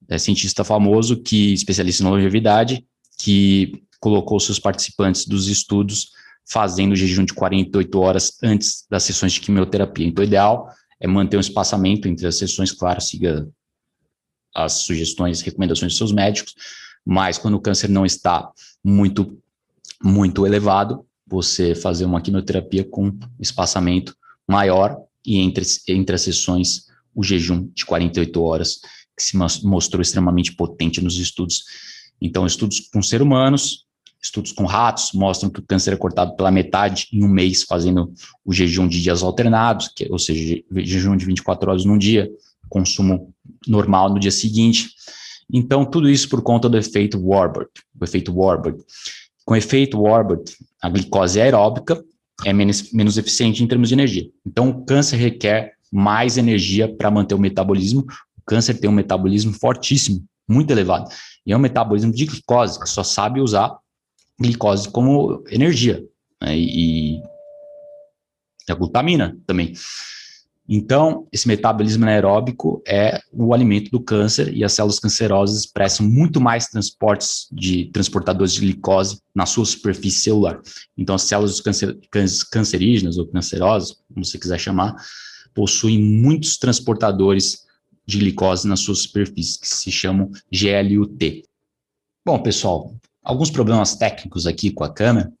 é, 0.07 0.17
cientista 0.17 0.63
famoso, 0.63 1.21
que 1.21 1.53
especialista 1.53 2.01
em 2.01 2.07
longevidade, 2.07 2.85
que 3.19 3.83
colocou 3.99 4.39
seus 4.39 4.57
participantes 4.57 5.25
dos 5.25 5.47
estudos 5.47 6.11
fazendo 6.49 6.95
jejum 6.95 7.25
de 7.25 7.33
48 7.33 7.99
horas 7.99 8.37
antes 8.41 8.85
das 8.89 9.03
sessões 9.03 9.33
de 9.33 9.41
quimioterapia. 9.41 10.07
Então, 10.07 10.23
o 10.23 10.27
ideal 10.27 10.69
é 10.97 11.07
manter 11.07 11.35
um 11.35 11.41
espaçamento 11.41 12.07
entre 12.07 12.25
as 12.25 12.37
sessões, 12.37 12.71
claro, 12.71 13.01
siga 13.01 13.45
as 14.55 14.73
sugestões, 14.73 15.41
recomendações 15.41 15.91
dos 15.91 15.97
seus 15.97 16.13
médicos, 16.13 16.55
mas 17.05 17.37
quando 17.37 17.55
o 17.55 17.59
câncer 17.59 17.89
não 17.89 18.05
está 18.05 18.49
muito, 18.83 19.37
muito 20.03 20.45
elevado, 20.45 21.05
você 21.25 21.75
fazer 21.75 22.05
uma 22.05 22.21
quimioterapia 22.21 22.83
com 22.83 23.17
espaçamento 23.39 24.15
maior 24.47 24.97
e 25.25 25.37
entre, 25.37 25.65
entre 25.89 26.15
as 26.15 26.21
sessões 26.21 26.87
o 27.13 27.23
jejum 27.23 27.69
de 27.73 27.85
48 27.85 28.41
horas 28.41 28.79
que 29.17 29.23
se 29.23 29.35
mostrou 29.35 30.01
extremamente 30.01 30.53
potente 30.53 31.01
nos 31.01 31.17
estudos. 31.17 31.63
Então, 32.21 32.45
estudos 32.45 32.79
com 32.79 33.01
seres 33.01 33.25
humanos, 33.25 33.85
estudos 34.21 34.51
com 34.51 34.65
ratos, 34.65 35.11
mostram 35.13 35.49
que 35.49 35.59
o 35.59 35.63
câncer 35.63 35.93
é 35.93 35.97
cortado 35.97 36.35
pela 36.35 36.51
metade 36.51 37.07
em 37.11 37.23
um 37.23 37.27
mês, 37.27 37.63
fazendo 37.63 38.13
o 38.45 38.53
jejum 38.53 38.87
de 38.87 39.01
dias 39.01 39.23
alternados, 39.23 39.87
que, 39.87 40.07
ou 40.11 40.19
seja, 40.19 40.61
jejum 40.71 41.17
de 41.17 41.25
24 41.25 41.71
horas 41.71 41.85
num 41.85 41.97
dia, 41.97 42.29
consumo 42.69 43.33
normal 43.67 44.13
no 44.13 44.19
dia 44.19 44.31
seguinte. 44.31 44.89
Então, 45.51 45.83
tudo 45.85 46.09
isso 46.09 46.29
por 46.29 46.43
conta 46.43 46.69
do 46.69 46.77
efeito 46.77 47.19
Warburg, 47.19 47.69
o 47.99 48.03
efeito 48.03 48.37
Warburg. 48.37 48.83
Com 49.47 49.53
o 49.53 49.57
efeito 49.57 50.01
Warburg, 50.01 50.43
a 50.81 50.89
glicose 50.89 51.39
aeróbica 51.39 52.03
é 52.43 52.51
menos, 52.51 52.91
menos 52.91 53.17
eficiente 53.17 53.63
em 53.63 53.67
termos 53.67 53.87
de 53.87 53.95
energia. 53.95 54.29
Então, 54.45 54.69
o 54.69 54.85
câncer 54.85 55.15
requer 55.15 55.71
mais 55.89 56.37
energia 56.37 56.93
para 56.93 57.09
manter 57.09 57.33
o 57.33 57.39
metabolismo, 57.39 58.05
câncer 58.45 58.73
tem 58.73 58.89
um 58.89 58.93
metabolismo 58.93 59.53
fortíssimo, 59.53 60.21
muito 60.45 60.69
elevado. 60.71 61.09
E 61.45 61.53
é 61.53 61.55
um 61.55 61.61
metabolismo 61.61 62.11
de 62.11 62.25
glicose, 62.25 62.77
que 62.77 62.89
só 62.89 63.03
sabe 63.03 63.39
usar 63.39 63.73
glicose 64.37 64.89
como 64.89 65.41
energia. 65.49 66.03
Né? 66.41 66.57
E, 66.57 67.19
e 67.19 67.21
a 68.69 68.75
glutamina 68.75 69.37
também. 69.47 69.71
Então, 70.69 71.27
esse 71.31 71.47
metabolismo 71.47 72.03
anaeróbico 72.03 72.81
é 72.85 73.21
o 73.31 73.53
alimento 73.53 73.89
do 73.89 74.01
câncer 74.01 74.53
e 74.53 74.65
as 74.65 74.73
células 74.73 74.99
cancerosas 74.99 75.59
expressam 75.59 76.05
muito 76.05 76.41
mais 76.41 76.67
transportes 76.67 77.47
de 77.51 77.85
transportadores 77.85 78.53
de 78.53 78.59
glicose 78.59 79.21
na 79.33 79.45
sua 79.45 79.65
superfície 79.65 80.19
celular. 80.19 80.59
Então, 80.97 81.15
as 81.15 81.21
células 81.21 81.61
cancer, 81.61 81.97
cancerígenas 82.51 83.17
ou 83.17 83.25
cancerosas, 83.27 83.95
como 84.13 84.25
você 84.25 84.37
quiser 84.37 84.59
chamar, 84.59 84.95
possuem 85.53 86.03
muitos 86.03 86.57
transportadores 86.57 87.65
de 88.05 88.19
glicose 88.19 88.67
na 88.67 88.75
sua 88.75 88.95
superfície, 88.95 89.59
que 89.59 89.67
se 89.67 89.91
chamam 89.91 90.29
GLUT. 90.51 91.43
Bom, 92.25 92.43
pessoal, 92.43 92.93
alguns 93.23 93.49
problemas 93.49 93.95
técnicos 93.95 94.45
aqui 94.45 94.69
com 94.69 94.83
a 94.83 94.93
câmera, 94.93 95.31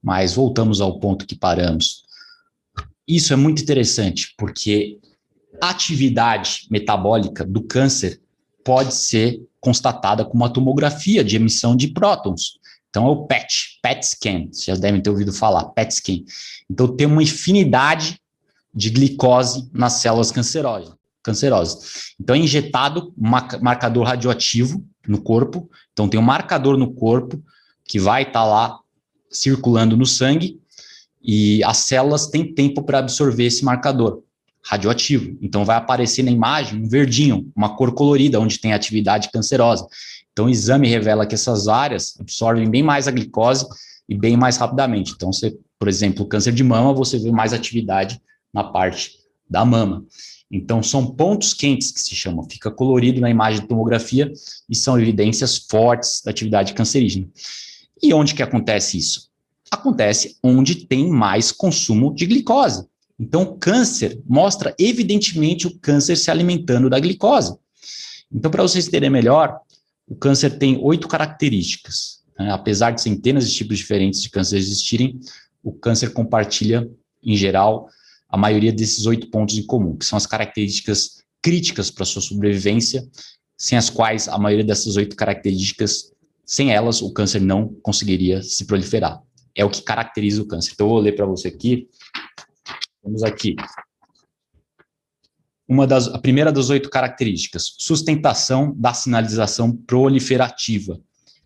mas 0.00 0.34
voltamos 0.34 0.80
ao 0.80 1.00
ponto 1.00 1.26
que 1.26 1.34
paramos. 1.34 2.05
Isso 3.06 3.32
é 3.32 3.36
muito 3.36 3.62
interessante, 3.62 4.34
porque 4.36 4.98
a 5.60 5.70
atividade 5.70 6.66
metabólica 6.70 7.44
do 7.44 7.62
câncer 7.62 8.20
pode 8.64 8.94
ser 8.94 9.40
constatada 9.60 10.24
com 10.24 10.34
uma 10.34 10.52
tomografia 10.52 11.22
de 11.22 11.36
emissão 11.36 11.76
de 11.76 11.88
prótons. 11.88 12.58
Então 12.90 13.06
é 13.06 13.10
o 13.10 13.26
PET, 13.26 13.78
PET 13.82 14.06
scan, 14.06 14.48
vocês 14.50 14.64
já 14.64 14.74
devem 14.74 15.00
ter 15.00 15.10
ouvido 15.10 15.32
falar, 15.32 15.64
PET 15.66 15.94
scan. 15.94 16.24
Então 16.68 16.88
tem 16.96 17.06
uma 17.06 17.22
infinidade 17.22 18.20
de 18.74 18.90
glicose 18.90 19.70
nas 19.72 19.94
células 19.94 20.32
cancerosas 20.32 20.96
cancerosas. 21.26 22.14
Então, 22.20 22.36
é 22.36 22.38
injetado 22.38 23.12
um 23.18 23.28
marcador 23.60 24.06
radioativo 24.06 24.84
no 25.06 25.20
corpo. 25.20 25.68
Então, 25.92 26.08
tem 26.08 26.20
um 26.20 26.22
marcador 26.22 26.78
no 26.78 26.94
corpo 26.94 27.42
que 27.84 27.98
vai 27.98 28.22
estar 28.22 28.32
tá 28.32 28.44
lá 28.44 28.78
circulando 29.28 29.96
no 29.96 30.06
sangue 30.06 30.60
e 31.26 31.64
as 31.64 31.78
células 31.78 32.28
têm 32.28 32.54
tempo 32.54 32.82
para 32.84 33.00
absorver 33.00 33.46
esse 33.46 33.64
marcador 33.64 34.22
radioativo. 34.62 35.36
Então, 35.42 35.64
vai 35.64 35.76
aparecer 35.76 36.22
na 36.22 36.30
imagem 36.30 36.80
um 36.80 36.88
verdinho, 36.88 37.50
uma 37.54 37.76
cor 37.76 37.92
colorida, 37.92 38.40
onde 38.40 38.58
tem 38.58 38.72
atividade 38.72 39.30
cancerosa. 39.30 39.86
Então, 40.32 40.46
o 40.46 40.50
exame 40.50 40.88
revela 40.88 41.26
que 41.26 41.34
essas 41.34 41.66
áreas 41.66 42.16
absorvem 42.20 42.70
bem 42.70 42.82
mais 42.82 43.08
a 43.08 43.10
glicose 43.10 43.66
e 44.08 44.14
bem 44.14 44.36
mais 44.36 44.56
rapidamente. 44.56 45.12
Então, 45.16 45.32
você, 45.32 45.56
por 45.78 45.88
exemplo, 45.88 46.26
câncer 46.26 46.52
de 46.52 46.62
mama, 46.62 46.92
você 46.92 47.18
vê 47.18 47.32
mais 47.32 47.52
atividade 47.52 48.20
na 48.52 48.62
parte 48.62 49.12
da 49.48 49.64
mama. 49.64 50.04
Então, 50.50 50.82
são 50.82 51.06
pontos 51.06 51.52
quentes 51.52 51.90
que 51.90 52.00
se 52.00 52.14
chamam, 52.14 52.48
fica 52.48 52.70
colorido 52.70 53.20
na 53.20 53.30
imagem 53.30 53.62
de 53.62 53.66
tomografia 53.66 54.32
e 54.68 54.76
são 54.76 54.98
evidências 54.98 55.56
fortes 55.56 56.22
da 56.24 56.30
atividade 56.30 56.72
cancerígena. 56.72 57.28
E 58.00 58.14
onde 58.14 58.34
que 58.34 58.42
acontece 58.42 58.96
isso? 58.98 59.28
Acontece 59.70 60.36
onde 60.42 60.86
tem 60.86 61.08
mais 61.08 61.50
consumo 61.50 62.14
de 62.14 62.26
glicose. 62.26 62.86
Então, 63.18 63.42
o 63.42 63.56
câncer 63.56 64.20
mostra 64.26 64.74
evidentemente 64.78 65.66
o 65.66 65.78
câncer 65.78 66.16
se 66.16 66.30
alimentando 66.30 66.90
da 66.90 67.00
glicose. 67.00 67.56
Então, 68.32 68.50
para 68.50 68.62
vocês 68.62 68.88
terem 68.88 69.10
melhor, 69.10 69.58
o 70.06 70.14
câncer 70.14 70.58
tem 70.58 70.78
oito 70.82 71.08
características. 71.08 72.20
Né? 72.38 72.50
Apesar 72.50 72.90
de 72.90 73.00
centenas 73.00 73.48
de 73.48 73.56
tipos 73.56 73.78
diferentes 73.78 74.20
de 74.20 74.28
câncer 74.28 74.56
existirem, 74.56 75.18
o 75.62 75.72
câncer 75.72 76.12
compartilha, 76.12 76.88
em 77.22 77.36
geral, 77.36 77.88
a 78.28 78.36
maioria 78.36 78.72
desses 78.72 79.06
oito 79.06 79.30
pontos 79.30 79.56
em 79.56 79.64
comum, 79.64 79.96
que 79.96 80.04
são 80.04 80.16
as 80.16 80.26
características 80.26 81.22
críticas 81.42 81.90
para 81.90 82.04
sua 82.04 82.22
sobrevivência, 82.22 83.06
sem 83.56 83.78
as 83.78 83.88
quais 83.88 84.28
a 84.28 84.38
maioria 84.38 84.64
dessas 84.64 84.96
oito 84.96 85.16
características, 85.16 86.12
sem 86.44 86.72
elas, 86.72 87.00
o 87.02 87.12
câncer 87.12 87.40
não 87.40 87.68
conseguiria 87.82 88.42
se 88.42 88.64
proliferar. 88.64 89.20
É 89.56 89.64
o 89.64 89.70
que 89.70 89.82
caracteriza 89.82 90.42
o 90.42 90.46
câncer. 90.46 90.72
Então, 90.74 90.86
eu 90.86 90.90
vou 90.90 91.00
ler 91.00 91.16
para 91.16 91.24
você 91.24 91.48
aqui. 91.48 91.88
Vamos 93.02 93.22
aqui. 93.22 93.56
Uma 95.66 95.86
das, 95.86 96.08
a 96.08 96.18
primeira 96.18 96.52
das 96.52 96.68
oito 96.68 96.90
características, 96.90 97.74
sustentação 97.78 98.72
da 98.76 98.92
sinalização 98.92 99.74
proliferativa. 99.74 101.00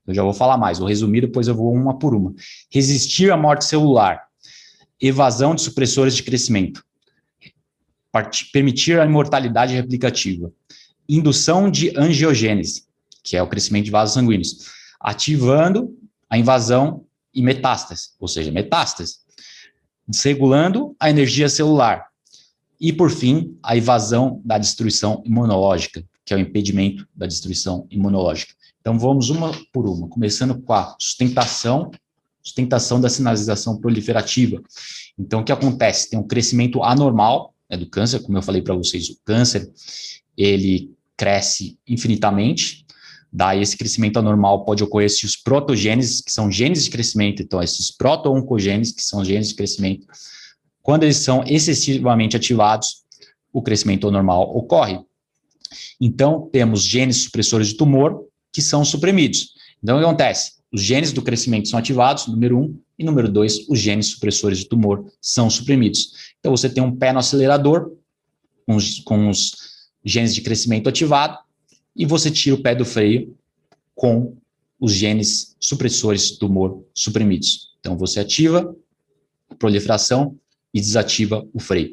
Eu 0.07 0.13
já 0.13 0.23
vou 0.23 0.35
falar 0.35 0.59
mais, 0.59 0.79
vou 0.79 0.89
resumir, 0.89 1.21
depois 1.21 1.47
eu 1.47 1.55
vou 1.55 1.73
uma 1.73 1.99
por 1.99 2.15
uma. 2.15 2.35
Resistir 2.71 3.31
à 3.31 3.37
morte 3.37 3.65
celular, 3.65 4.21
evasão 5.01 5.55
de 5.55 5.63
supressores 5.63 6.17
de 6.17 6.23
crescimento, 6.23 6.85
permitir 8.53 8.99
a 8.99 9.07
imortalidade 9.07 9.75
replicativa, 9.75 10.53
indução 11.09 11.71
de 11.71 11.97
angiogênese, 11.97 12.87
que 13.23 13.37
é 13.37 13.43
o 13.43 13.49
crescimento 13.49 13.85
de 13.85 13.91
vasos 13.91 14.15
sanguíneos, 14.15 14.71
ativando 15.01 15.97
a 16.29 16.37
invasão 16.37 17.07
e 17.35 17.43
metástase, 17.43 18.11
ou 18.19 18.29
seja, 18.29 18.51
metástase, 18.51 19.17
desregulando 20.07 20.95
a 20.99 21.09
energia 21.09 21.49
celular 21.49 22.07
e, 22.81 22.93
por 22.93 23.11
fim, 23.11 23.57
a 23.63 23.77
invasão 23.77 24.41
da 24.45 24.59
destruição 24.59 25.23
imunológica, 25.25 26.05
que 26.25 26.33
é 26.33 26.37
o 26.37 26.41
impedimento 26.41 27.07
da 27.15 27.27
destruição 27.27 27.87
imunológica. 27.91 28.55
Então, 28.81 28.99
vamos 28.99 29.29
uma 29.29 29.53
por 29.73 29.87
uma, 29.87 30.09
começando 30.09 30.61
com 30.61 30.73
a 30.73 30.97
sustentação 30.99 31.91
sustentação 32.43 33.01
da 33.01 33.09
sinalização 33.09 33.79
proliferativa. 33.79 34.63
Então, 35.19 35.41
o 35.41 35.45
que 35.45 35.53
acontece? 35.53 36.11
Tem 36.11 36.19
um 36.19 36.27
crescimento 36.27 36.83
anormal 36.83 37.55
né, 37.69 37.77
do 37.77 37.89
câncer, 37.89 38.21
como 38.21 38.39
eu 38.39 38.43
falei 38.43 38.63
para 38.63 38.75
vocês, 38.75 39.11
o 39.11 39.19
câncer, 39.25 39.71
ele 40.37 40.91
cresce 41.17 41.79
infinitamente, 41.87 42.87
daí 43.33 43.63
esse 43.63 43.77
crescimento 43.77 44.19
anormal 44.19 44.65
pode 44.65 44.83
ocorrer 44.83 45.11
se 45.11 45.25
os 45.25 45.37
protogenes, 45.37 46.21
que 46.21 46.33
são 46.33 46.51
genes 46.51 46.85
de 46.85 46.91
crescimento, 46.91 47.43
então 47.43 47.63
esses 47.63 47.91
proto-oncogenes, 47.91 48.93
que 48.93 49.03
são 49.03 49.25
genes 49.25 49.49
de 49.49 49.55
crescimento, 49.55 50.07
quando 50.83 51.05
eles 51.05 51.19
são 51.19 51.45
excessivamente 51.47 52.37
ativados, 52.37 53.05
o 53.53 53.63
crescimento 53.63 54.09
anormal 54.09 54.57
ocorre. 54.57 55.01
Então, 56.01 56.49
temos 56.51 56.83
genes 56.83 57.23
supressores 57.25 57.69
de 57.69 57.75
tumor 57.75 58.25
que 58.53 58.63
são 58.63 58.85
suprimidos. 58.85 59.55
Então, 59.83 59.97
o 59.97 60.01
que 60.01 60.07
acontece? 60.07 60.53
Os 60.73 60.83
genes 60.83 61.13
do 61.13 61.23
crescimento 61.23 61.69
são 61.69 61.79
ativados, 61.79 62.27
número 62.27 62.59
um, 62.59 62.79
e 62.99 63.05
número 63.05 63.31
dois, 63.31 63.69
os 63.69 63.79
genes 63.79 64.07
supressores 64.07 64.59
de 64.59 64.67
tumor 64.67 65.05
são 65.21 65.49
suprimidos. 65.51 66.13
Então, 66.39 66.57
você 66.57 66.69
tem 66.69 66.83
um 66.83 66.95
pé 66.95 67.13
no 67.13 67.19
acelerador, 67.19 67.93
com 68.67 68.77
os, 68.77 69.01
com 69.01 69.29
os 69.29 69.53
genes 70.05 70.35
de 70.35 70.43
crescimento 70.43 70.89
ativado, 70.89 71.39
e 71.95 72.07
você 72.07 72.31
tira 72.31 72.57
o 72.57 72.63
pé 72.63 72.75
do 72.75 72.85
freio 72.85 73.37
com 73.95 74.37
os 74.79 74.93
genes 74.93 75.55
supressores 75.61 76.31
de 76.31 76.39
tumor 76.39 76.83
suprimidos. 76.95 77.77
Então, 77.79 77.97
você 77.97 78.21
ativa 78.21 78.75
a 79.51 79.55
proliferação 79.55 80.39
e 80.73 80.81
desativa 80.81 81.47
o 81.53 81.61
freio. 81.61 81.91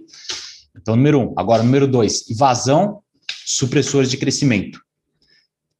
Então, 0.75 0.95
número 0.95 1.19
um. 1.19 1.33
Agora, 1.35 1.63
número 1.63 1.87
dois, 1.87 2.29
invasão 2.29 3.01
supressores 3.45 4.09
de 4.09 4.17
crescimento, 4.17 4.81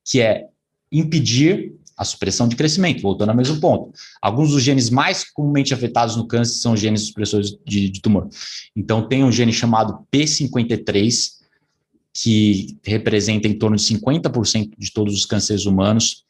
que 0.03 0.19
é 0.19 0.47
impedir 0.91 1.73
a 1.97 2.05
supressão 2.05 2.47
de 2.47 2.55
crescimento, 2.55 3.01
voltando 3.01 3.29
ao 3.29 3.35
mesmo 3.35 3.59
ponto. 3.59 3.91
Alguns 4.21 4.51
dos 4.51 4.61
genes 4.61 4.89
mais 4.89 5.23
comumente 5.23 5.73
afetados 5.73 6.15
no 6.15 6.27
câncer 6.27 6.59
são 6.59 6.77
genes 6.77 7.07
supressores 7.07 7.57
de, 7.65 7.89
de 7.89 8.01
tumor. 8.01 8.29
Então, 8.75 9.07
tem 9.07 9.23
um 9.23 9.31
gene 9.31 9.51
chamado 9.51 10.05
P53, 10.13 11.36
que 12.19 12.75
representa 12.83 13.47
em 13.47 13.53
torno 13.53 13.77
de 13.77 13.83
50% 13.83 14.71
de 14.75 14.91
todos 14.91 15.13
os 15.13 15.25
cânceres 15.25 15.67
humanos, 15.67 16.25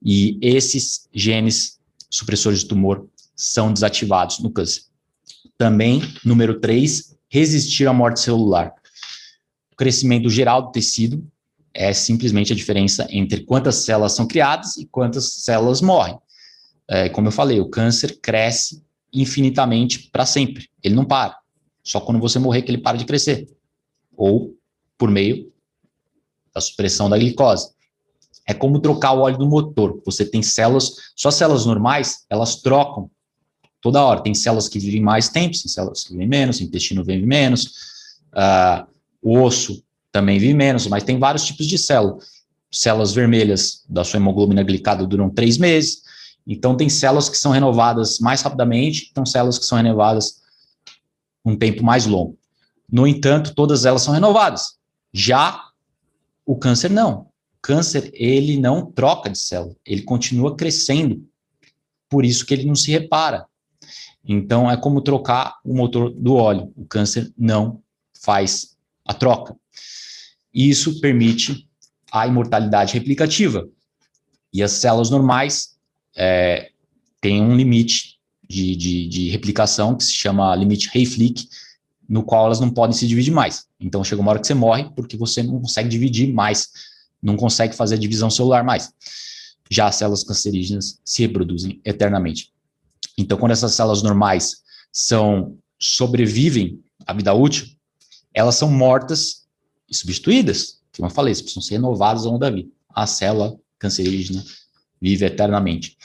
e 0.00 0.38
esses 0.40 1.08
genes 1.12 1.80
supressores 2.08 2.60
de 2.60 2.66
tumor 2.66 3.08
são 3.34 3.72
desativados 3.72 4.38
no 4.38 4.50
câncer. 4.50 4.82
Também, 5.58 6.00
número 6.24 6.60
3, 6.60 7.16
resistir 7.28 7.88
à 7.88 7.92
morte 7.92 8.20
celular. 8.20 8.72
O 9.72 9.76
crescimento 9.76 10.30
geral 10.30 10.62
do 10.62 10.70
tecido 10.70 11.26
é 11.74 11.92
simplesmente 11.92 12.52
a 12.52 12.56
diferença 12.56 13.06
entre 13.10 13.40
quantas 13.40 13.76
células 13.76 14.12
são 14.12 14.28
criadas 14.28 14.76
e 14.76 14.86
quantas 14.86 15.32
células 15.32 15.80
morrem. 15.80 16.16
É, 16.86 17.08
como 17.08 17.28
eu 17.28 17.32
falei, 17.32 17.58
o 17.58 17.68
câncer 17.68 18.16
cresce 18.20 18.84
infinitamente 19.12 20.08
para 20.12 20.24
sempre. 20.24 20.68
Ele 20.82 20.94
não 20.94 21.04
para. 21.04 21.36
Só 21.82 21.98
quando 22.00 22.20
você 22.20 22.38
morrer 22.38 22.62
que 22.62 22.70
ele 22.70 22.78
para 22.78 22.96
de 22.96 23.04
crescer. 23.04 23.48
Ou 24.16 24.56
por 25.02 25.10
meio 25.10 25.52
da 26.54 26.60
supressão 26.60 27.10
da 27.10 27.18
glicose. 27.18 27.70
É 28.46 28.54
como 28.54 28.78
trocar 28.78 29.14
o 29.14 29.22
óleo 29.22 29.36
do 29.36 29.48
motor. 29.48 30.00
Você 30.06 30.24
tem 30.24 30.40
células, 30.42 30.92
só 31.16 31.28
células 31.28 31.66
normais, 31.66 32.24
elas 32.30 32.62
trocam 32.62 33.10
toda 33.80 34.04
hora. 34.04 34.22
Tem 34.22 34.32
células 34.32 34.68
que 34.68 34.78
vivem 34.78 35.02
mais 35.02 35.28
tempo, 35.28 35.60
tem 35.60 35.66
células 35.66 36.04
que 36.04 36.12
vivem 36.12 36.28
menos, 36.28 36.60
o 36.60 36.62
intestino 36.62 37.02
vive 37.02 37.26
menos, 37.26 37.64
uh, 38.32 38.86
o 39.20 39.40
osso 39.40 39.82
também 40.12 40.38
vive 40.38 40.54
menos, 40.54 40.86
mas 40.86 41.02
tem 41.02 41.18
vários 41.18 41.44
tipos 41.44 41.66
de 41.66 41.78
célula. 41.78 42.18
Células 42.70 43.12
vermelhas 43.12 43.84
da 43.88 44.04
sua 44.04 44.18
hemoglobina 44.18 44.62
glicada 44.62 45.04
duram 45.04 45.28
três 45.28 45.58
meses, 45.58 46.02
então 46.46 46.76
tem 46.76 46.88
células 46.88 47.28
que 47.28 47.36
são 47.36 47.50
renovadas 47.50 48.20
mais 48.20 48.40
rapidamente, 48.40 49.08
então 49.10 49.26
células 49.26 49.58
que 49.58 49.64
são 49.64 49.78
renovadas 49.78 50.40
um 51.44 51.56
tempo 51.56 51.82
mais 51.82 52.06
longo. 52.06 52.38
No 52.88 53.04
entanto, 53.04 53.52
todas 53.52 53.84
elas 53.84 54.02
são 54.02 54.14
renovadas. 54.14 54.80
Já 55.12 55.62
o 56.44 56.56
câncer 56.56 56.90
não. 56.90 57.22
O 57.22 57.60
câncer, 57.62 58.10
ele 58.14 58.58
não 58.58 58.86
troca 58.86 59.30
de 59.30 59.38
célula, 59.38 59.76
ele 59.84 60.02
continua 60.02 60.56
crescendo. 60.56 61.24
Por 62.08 62.24
isso 62.24 62.44
que 62.44 62.52
ele 62.54 62.64
não 62.64 62.74
se 62.74 62.90
repara. 62.90 63.46
Então, 64.24 64.70
é 64.70 64.76
como 64.76 65.00
trocar 65.00 65.58
o 65.64 65.74
motor 65.74 66.10
do 66.10 66.34
óleo. 66.34 66.72
O 66.76 66.84
câncer 66.84 67.32
não 67.36 67.82
faz 68.20 68.76
a 69.04 69.12
troca. 69.12 69.56
Isso 70.52 71.00
permite 71.00 71.68
a 72.12 72.26
imortalidade 72.26 72.94
replicativa. 72.94 73.68
E 74.52 74.62
as 74.62 74.72
células 74.72 75.10
normais 75.10 75.76
é, 76.14 76.70
têm 77.20 77.40
um 77.40 77.56
limite 77.56 78.18
de, 78.46 78.76
de, 78.76 79.08
de, 79.08 79.30
replicação 79.30 79.96
que 79.96 80.04
se 80.04 80.12
chama 80.12 80.54
limite 80.54 80.90
Hayflick, 80.94 81.48
no 82.06 82.22
qual 82.22 82.46
elas 82.46 82.60
não 82.60 82.68
podem 82.68 82.94
se 82.94 83.06
dividir 83.06 83.32
mais. 83.32 83.66
Então 83.82 84.04
chega 84.04 84.22
uma 84.22 84.30
hora 84.30 84.40
que 84.40 84.46
você 84.46 84.54
morre 84.54 84.90
porque 84.94 85.16
você 85.16 85.42
não 85.42 85.60
consegue 85.60 85.88
dividir 85.88 86.32
mais, 86.32 86.70
não 87.20 87.36
consegue 87.36 87.74
fazer 87.74 87.96
a 87.96 87.98
divisão 87.98 88.30
celular 88.30 88.64
mais. 88.64 88.92
Já 89.70 89.88
as 89.88 89.96
células 89.96 90.22
cancerígenas 90.22 91.00
se 91.04 91.22
reproduzem 91.22 91.80
eternamente. 91.84 92.52
Então, 93.16 93.38
quando 93.38 93.52
essas 93.52 93.74
células 93.74 94.02
normais 94.02 94.62
são 94.92 95.56
sobrevivem 95.78 96.80
à 97.06 97.12
vida 97.12 97.32
útil, 97.34 97.66
elas 98.32 98.54
são 98.54 98.70
mortas 98.70 99.46
e 99.88 99.94
substituídas, 99.94 100.80
como 100.96 101.08
eu 101.08 101.14
falei, 101.14 101.34
precisam 101.34 101.62
ser 101.62 101.74
renovadas 101.74 102.22
ao 102.22 102.28
longo 102.32 102.38
da 102.38 102.50
vida. 102.50 102.68
A 102.94 103.06
célula 103.06 103.58
cancerígena 103.78 104.44
vive 105.00 105.24
eternamente. 105.24 105.96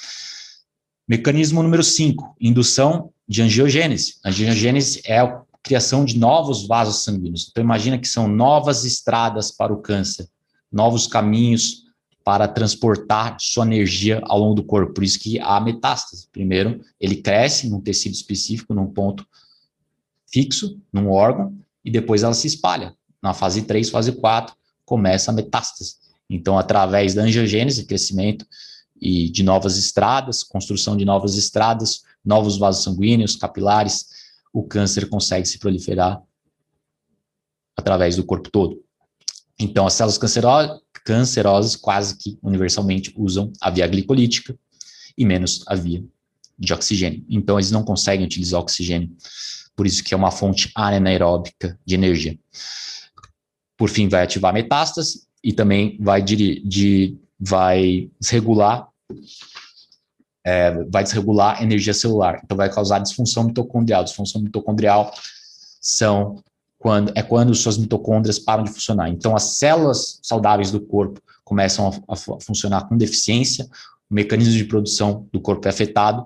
Mecanismo 1.07 1.61
número 1.61 1.83
5, 1.83 2.35
indução 2.39 3.13
de 3.27 3.41
angiogênese. 3.41 4.15
A 4.23 4.29
angiogênese 4.29 5.01
é 5.05 5.19
a 5.19 5.41
criação 5.67 6.05
de 6.05 6.17
novos 6.17 6.65
vasos 6.65 7.03
sanguíneos. 7.03 7.47
Então, 7.51 7.63
imagina 7.63 7.97
que 7.97 8.07
são 8.07 8.27
novas 8.27 8.85
estradas 8.85 9.51
para 9.51 9.73
o 9.73 9.81
câncer, 9.81 10.27
novos 10.71 11.05
caminhos 11.05 11.83
para 12.23 12.47
transportar 12.47 13.37
sua 13.39 13.65
energia 13.65 14.21
ao 14.23 14.39
longo 14.39 14.55
do 14.55 14.63
corpo. 14.63 14.93
Por 14.93 15.03
isso 15.03 15.19
que 15.19 15.39
há 15.39 15.59
metástase. 15.59 16.27
Primeiro, 16.31 16.81
ele 16.99 17.17
cresce 17.17 17.69
num 17.69 17.79
tecido 17.79 18.13
específico, 18.13 18.73
num 18.73 18.87
ponto 18.87 19.25
fixo, 20.31 20.79
num 20.91 21.09
órgão, 21.09 21.55
e 21.83 21.91
depois 21.91 22.23
ela 22.23 22.33
se 22.33 22.47
espalha 22.47 22.95
na 23.21 23.33
fase 23.33 23.61
3, 23.61 23.89
fase 23.89 24.11
4, 24.11 24.55
começa 24.85 25.31
a 25.31 25.33
metástase. 25.33 25.95
Então, 26.29 26.57
através 26.57 27.13
da 27.13 27.23
angiogênese, 27.23 27.85
crescimento 27.85 28.45
e 28.99 29.29
de 29.29 29.43
novas 29.43 29.77
estradas, 29.77 30.43
construção 30.43 30.97
de 30.97 31.05
novas 31.05 31.35
estradas, 31.35 32.01
novos 32.23 32.57
vasos 32.57 32.83
sanguíneos, 32.83 33.35
capilares, 33.35 34.07
o 34.57 34.63
câncer 34.63 35.09
consegue 35.09 35.47
se 35.47 35.59
proliferar 35.59 36.21
através 37.75 38.15
do 38.15 38.23
corpo 38.23 38.49
todo. 38.49 38.83
Então, 39.59 39.85
as 39.85 39.93
células 39.93 40.17
cancerosas, 40.17 40.79
cancerosas 41.05 41.75
quase 41.75 42.17
que 42.17 42.37
universalmente 42.41 43.13
usam 43.15 43.51
a 43.61 43.69
via 43.69 43.87
glicolítica 43.87 44.57
e 45.17 45.25
menos 45.25 45.63
a 45.67 45.75
via 45.75 46.03
de 46.57 46.73
oxigênio. 46.73 47.25
Então, 47.29 47.57
eles 47.57 47.71
não 47.71 47.83
conseguem 47.83 48.25
utilizar 48.25 48.59
oxigênio. 48.59 49.15
Por 49.75 49.85
isso 49.85 50.03
que 50.03 50.13
é 50.13 50.17
uma 50.17 50.31
fonte 50.31 50.71
anaeróbica 50.75 51.79
de 51.85 51.95
energia 51.95 52.37
por 53.77 53.89
fim, 53.89 54.09
vai 54.09 54.23
ativar 54.23 54.51
metástase 54.51 55.27
e 55.43 55.53
também 55.53 55.97
vai, 56.01 56.21
de, 56.21 56.59
de 56.61 57.15
vai 57.39 58.09
desregular 58.19 58.89
é, 60.47 60.71
vai 60.85 61.03
desregular 61.03 61.61
energia 61.61 61.93
celular. 61.93 62.39
Então, 62.41 62.55
vai 62.55 62.71
causar 62.71 62.99
disfunção 62.99 63.43
mitocondrial. 63.43 64.05
Disfunção 64.05 64.41
mitocondrial 64.41 65.13
são 65.81 66.41
quando, 66.77 67.11
é 67.15 67.21
quando 67.21 67.53
suas 67.53 67.77
mitocôndrias 67.77 68.39
param 68.39 68.63
de 68.63 68.71
funcionar. 68.71 69.09
Então, 69.09 69.35
as 69.35 69.57
células 69.57 70.21
saudáveis 70.23 70.71
do 70.71 70.79
corpo 70.79 71.21
começam 71.43 71.89
a, 72.07 72.13
a 72.13 72.39
funcionar 72.39 72.87
com 72.87 72.95
deficiência, 72.95 73.67
o 74.09 74.13
mecanismo 74.13 74.53
de 74.53 74.63
produção 74.63 75.27
do 75.33 75.41
corpo 75.41 75.67
é 75.67 75.69
afetado, 75.69 76.25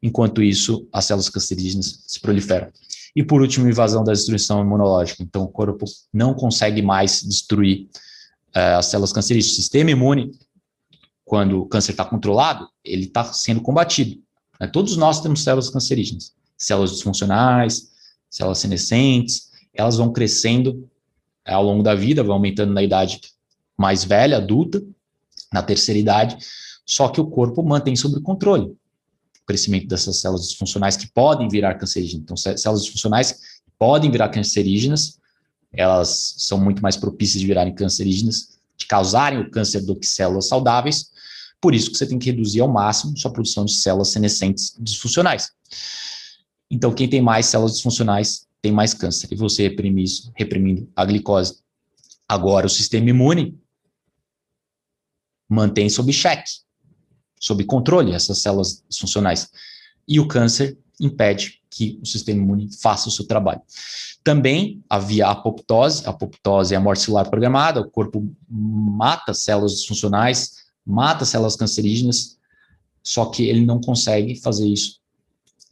enquanto 0.00 0.44
isso, 0.44 0.86
as 0.92 1.04
células 1.06 1.28
cancerígenas 1.28 2.04
se 2.06 2.20
proliferam. 2.20 2.68
E 3.16 3.24
por 3.24 3.40
último, 3.40 3.68
invasão 3.68 4.04
da 4.04 4.12
destruição 4.12 4.60
imunológica. 4.60 5.24
Então, 5.24 5.42
o 5.42 5.48
corpo 5.48 5.86
não 6.12 6.34
consegue 6.34 6.82
mais 6.82 7.20
destruir 7.20 7.88
uh, 8.54 8.78
as 8.78 8.86
células 8.86 9.12
cancerígenas. 9.12 9.54
O 9.54 9.56
sistema 9.56 9.90
imune, 9.90 10.30
quando 11.26 11.60
o 11.60 11.66
câncer 11.66 11.90
está 11.90 12.04
controlado, 12.04 12.66
ele 12.82 13.04
está 13.04 13.24
sendo 13.24 13.60
combatido. 13.60 14.22
Né? 14.58 14.66
Todos 14.68 14.96
nós 14.96 15.20
temos 15.20 15.42
células 15.42 15.68
cancerígenas, 15.68 16.32
células 16.56 16.92
disfuncionais, 16.92 17.90
células 18.30 18.58
senescentes, 18.58 19.50
elas 19.74 19.96
vão 19.96 20.12
crescendo 20.12 20.70
uh, 21.46 21.52
ao 21.52 21.64
longo 21.64 21.82
da 21.82 21.94
vida, 21.94 22.22
vão 22.22 22.36
aumentando 22.36 22.72
na 22.72 22.82
idade 22.82 23.20
mais 23.76 24.04
velha, 24.04 24.38
adulta, 24.38 24.82
na 25.52 25.62
terceira 25.62 25.98
idade, 25.98 26.38
só 26.86 27.08
que 27.08 27.20
o 27.20 27.26
corpo 27.26 27.62
mantém 27.62 27.96
sob 27.96 28.18
controle 28.22 28.74
crescimento 29.46 29.86
dessas 29.86 30.20
células 30.20 30.48
disfuncionais 30.48 30.96
que 30.96 31.06
podem 31.06 31.48
virar 31.48 31.74
cancerígenas. 31.74 32.22
Então, 32.22 32.36
células 32.36 32.82
disfuncionais 32.82 33.38
podem 33.78 34.10
virar 34.10 34.28
cancerígenas, 34.28 35.18
elas 35.72 36.34
são 36.38 36.58
muito 36.58 36.82
mais 36.82 36.96
propícias 36.96 37.40
de 37.40 37.46
virarem 37.46 37.74
cancerígenas, 37.74 38.58
de 38.76 38.86
causarem 38.86 39.40
o 39.40 39.50
câncer 39.50 39.82
do 39.82 39.94
que 39.94 40.06
células 40.06 40.48
saudáveis, 40.48 41.10
Por 41.60 41.74
isso 41.74 41.90
que 41.90 41.96
você 41.96 42.06
tem 42.06 42.18
que 42.18 42.30
reduzir 42.30 42.60
ao 42.60 42.68
máximo 42.68 43.16
sua 43.16 43.32
produção 43.32 43.64
de 43.64 43.72
células 43.72 44.08
senescentes 44.08 44.76
disfuncionais. 44.78 45.50
Então, 46.70 46.92
quem 46.92 47.08
tem 47.08 47.20
mais 47.20 47.46
células 47.46 47.74
disfuncionais 47.74 48.46
tem 48.60 48.72
mais 48.72 48.92
câncer. 48.92 49.28
E 49.30 49.36
você 49.36 49.64
reprime 49.64 50.02
isso, 50.02 50.32
reprimindo 50.34 50.90
a 50.94 51.04
glicose. 51.04 51.60
Agora, 52.28 52.66
o 52.66 52.70
sistema 52.70 53.08
imune 53.08 53.58
mantém 55.48 55.88
sob 55.88 56.12
cheque, 56.12 56.50
sob 57.40 57.64
controle 57.64 58.12
essas 58.12 58.38
células 58.38 58.84
disfuncionais. 58.88 59.48
E 60.08 60.18
o 60.18 60.26
câncer 60.26 60.76
impede 61.00 61.60
que 61.70 61.98
o 62.02 62.06
sistema 62.06 62.40
imune 62.40 62.70
faça 62.80 63.08
o 63.08 63.12
seu 63.12 63.26
trabalho. 63.26 63.60
Também 64.24 64.82
havia 64.88 65.28
apoptose, 65.28 66.06
a 66.06 66.10
apoptose 66.10 66.74
é 66.74 66.76
a 66.76 66.80
morte 66.80 67.02
celular 67.02 67.28
programada, 67.28 67.80
o 67.80 67.90
corpo 67.90 68.34
mata 68.48 69.34
células 69.34 69.72
disfuncionais, 69.76 70.65
mata 70.86 71.24
células 71.24 71.56
cancerígenas, 71.56 72.38
só 73.02 73.26
que 73.26 73.44
ele 73.48 73.64
não 73.64 73.80
consegue 73.80 74.36
fazer 74.36 74.66
isso 74.66 75.00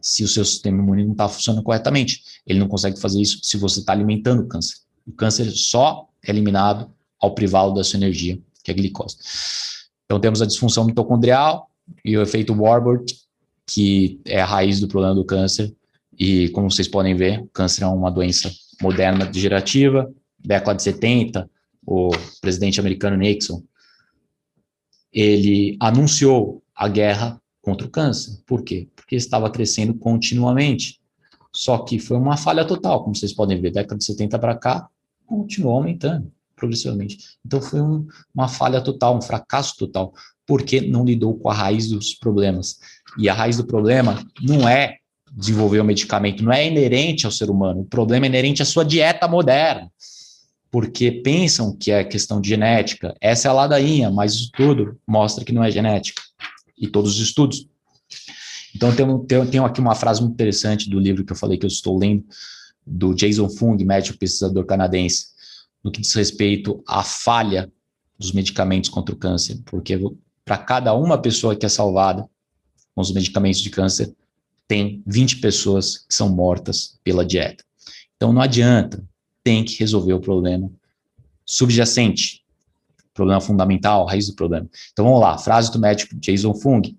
se 0.00 0.22
o 0.22 0.28
seu 0.28 0.44
sistema 0.44 0.82
imune 0.82 1.04
não 1.04 1.12
está 1.12 1.28
funcionando 1.28 1.64
corretamente. 1.64 2.22
Ele 2.46 2.58
não 2.58 2.68
consegue 2.68 3.00
fazer 3.00 3.22
isso 3.22 3.40
se 3.42 3.56
você 3.56 3.80
está 3.80 3.92
alimentando 3.92 4.42
o 4.42 4.46
câncer. 4.46 4.76
O 5.06 5.12
câncer 5.12 5.50
só 5.50 6.08
é 6.22 6.30
eliminado 6.30 6.90
ao 7.18 7.34
privá-lo 7.34 7.72
da 7.72 7.82
sua 7.82 7.96
energia, 7.96 8.38
que 8.62 8.70
é 8.70 8.74
a 8.74 8.76
glicose. 8.76 9.16
Então 10.04 10.20
temos 10.20 10.42
a 10.42 10.46
disfunção 10.46 10.84
mitocondrial 10.84 11.70
e 12.04 12.16
o 12.18 12.22
efeito 12.22 12.52
Warburg, 12.52 13.04
que 13.66 14.20
é 14.26 14.40
a 14.40 14.44
raiz 14.44 14.78
do 14.78 14.88
problema 14.88 15.14
do 15.14 15.24
câncer. 15.24 15.74
E 16.18 16.50
como 16.50 16.70
vocês 16.70 16.86
podem 16.86 17.16
ver, 17.16 17.40
o 17.40 17.48
câncer 17.48 17.84
é 17.84 17.86
uma 17.86 18.10
doença 18.10 18.52
moderna 18.82 19.24
degenerativa. 19.24 20.12
Década 20.38 20.76
de 20.76 20.82
70, 20.82 21.50
o 21.86 22.10
presidente 22.42 22.78
americano 22.78 23.16
Nixon, 23.16 23.62
ele 25.14 25.76
anunciou 25.78 26.62
a 26.74 26.88
guerra 26.88 27.40
contra 27.62 27.86
o 27.86 27.90
câncer. 27.90 28.42
Por 28.44 28.62
quê? 28.62 28.88
Porque 28.96 29.14
estava 29.14 29.48
crescendo 29.48 29.94
continuamente. 29.94 31.00
Só 31.52 31.78
que 31.78 32.00
foi 32.00 32.16
uma 32.16 32.36
falha 32.36 32.64
total, 32.64 33.04
como 33.04 33.14
vocês 33.14 33.32
podem 33.32 33.60
ver, 33.60 33.70
década 33.70 33.96
de 33.96 34.04
70 34.04 34.38
para 34.40 34.56
cá, 34.56 34.88
continuou 35.24 35.76
aumentando 35.76 36.30
progressivamente. 36.56 37.18
Então 37.46 37.62
foi 37.62 37.80
um, 37.80 38.06
uma 38.34 38.48
falha 38.48 38.80
total, 38.80 39.16
um 39.16 39.22
fracasso 39.22 39.76
total, 39.76 40.12
porque 40.46 40.80
não 40.80 41.04
lidou 41.04 41.38
com 41.38 41.48
a 41.48 41.54
raiz 41.54 41.88
dos 41.88 42.14
problemas. 42.14 42.78
E 43.16 43.28
a 43.28 43.34
raiz 43.34 43.56
do 43.56 43.64
problema 43.64 44.20
não 44.42 44.68
é 44.68 44.96
desenvolver 45.32 45.80
o 45.80 45.84
medicamento, 45.84 46.42
não 46.44 46.52
é 46.52 46.66
inerente 46.66 47.26
ao 47.26 47.32
ser 47.32 47.50
humano, 47.50 47.80
o 47.80 47.84
problema 47.84 48.26
é 48.26 48.28
inerente 48.28 48.62
à 48.62 48.64
sua 48.64 48.84
dieta 48.84 49.26
moderna. 49.26 49.90
Porque 50.74 51.12
pensam 51.12 51.72
que 51.72 51.92
é 51.92 52.02
questão 52.02 52.40
de 52.40 52.48
genética. 52.48 53.14
Essa 53.20 53.46
é 53.46 53.48
a 53.48 53.54
ladainha, 53.54 54.10
mas 54.10 54.34
isso 54.34 54.50
tudo 54.56 55.00
mostra 55.06 55.44
que 55.44 55.52
não 55.52 55.62
é 55.62 55.70
genética 55.70 56.20
e 56.76 56.88
todos 56.88 57.14
os 57.14 57.28
estudos. 57.28 57.68
Então, 58.74 58.92
tenho, 58.92 59.46
tenho 59.46 59.64
aqui 59.64 59.80
uma 59.80 59.94
frase 59.94 60.20
muito 60.20 60.34
interessante 60.34 60.90
do 60.90 60.98
livro 60.98 61.24
que 61.24 61.30
eu 61.30 61.36
falei 61.36 61.58
que 61.58 61.64
eu 61.64 61.68
estou 61.68 61.96
lendo, 61.96 62.24
do 62.84 63.14
Jason 63.14 63.48
Fung, 63.50 63.84
médico 63.84 64.18
pesquisador 64.18 64.66
canadense, 64.66 65.26
no 65.80 65.92
que 65.92 66.00
diz 66.00 66.12
respeito 66.12 66.82
à 66.88 67.04
falha 67.04 67.72
dos 68.18 68.32
medicamentos 68.32 68.90
contra 68.90 69.14
o 69.14 69.18
câncer, 69.18 69.62
porque 69.66 69.96
para 70.44 70.58
cada 70.58 70.92
uma 70.92 71.16
pessoa 71.16 71.54
que 71.54 71.64
é 71.64 71.68
salvada 71.68 72.28
com 72.96 73.00
os 73.00 73.12
medicamentos 73.12 73.60
de 73.60 73.70
câncer, 73.70 74.12
tem 74.66 75.04
20 75.06 75.36
pessoas 75.36 75.98
que 75.98 76.12
são 76.12 76.28
mortas 76.28 76.98
pela 77.04 77.24
dieta. 77.24 77.62
Então 78.16 78.32
não 78.32 78.42
adianta, 78.42 79.00
tem 79.44 79.62
que 79.62 79.78
resolver 79.78 80.14
o 80.14 80.20
problema 80.20 80.70
subjacente, 81.46 82.42
problema 83.12 83.40
fundamental, 83.40 84.06
raiz 84.06 84.26
do 84.26 84.34
problema. 84.34 84.68
Então 84.92 85.04
vamos 85.04 85.20
lá, 85.20 85.38
frase 85.38 85.70
do 85.70 85.78
médico 85.78 86.16
Jason 86.16 86.54
Fung. 86.54 86.96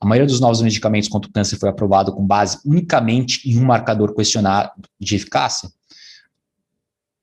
A 0.00 0.06
maioria 0.06 0.26
dos 0.26 0.40
novos 0.40 0.62
medicamentos 0.62 1.08
contra 1.08 1.28
o 1.28 1.32
câncer 1.32 1.58
foi 1.58 1.68
aprovado 1.68 2.12
com 2.12 2.26
base 2.26 2.58
unicamente 2.64 3.46
em 3.50 3.58
um 3.58 3.64
marcador 3.64 4.14
questionado 4.14 4.88
de 4.98 5.16
eficácia. 5.16 5.70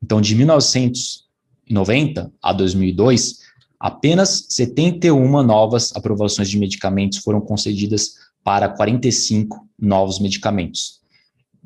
Então, 0.04 0.22
de 0.22 0.36
1990 0.36 2.32
a 2.40 2.54
2002, 2.54 3.40
apenas 3.80 4.46
71 4.50 5.42
novas 5.42 5.96
aprovações 5.96 6.50
de 6.50 6.60
medicamentos 6.60 7.18
foram 7.18 7.42
concedidas 7.42 8.14
para 8.44 8.70
45 8.70 9.68
novos 9.80 10.20
medicamentos. 10.20 11.02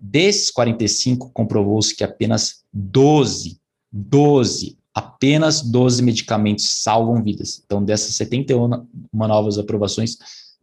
Desses 0.04 0.50
45, 0.50 1.30
comprovou-se 1.30 1.96
que 1.96 2.04
apenas 2.04 2.64
12, 2.74 3.60
12 3.92 4.82
apenas 4.94 5.62
12 5.62 6.04
medicamentos 6.04 6.68
salvam 6.82 7.24
vidas. 7.24 7.62
Então, 7.66 7.84
dessas 7.84 8.16
71 8.16 8.88
novas 9.14 9.58
aprovações, 9.58 10.18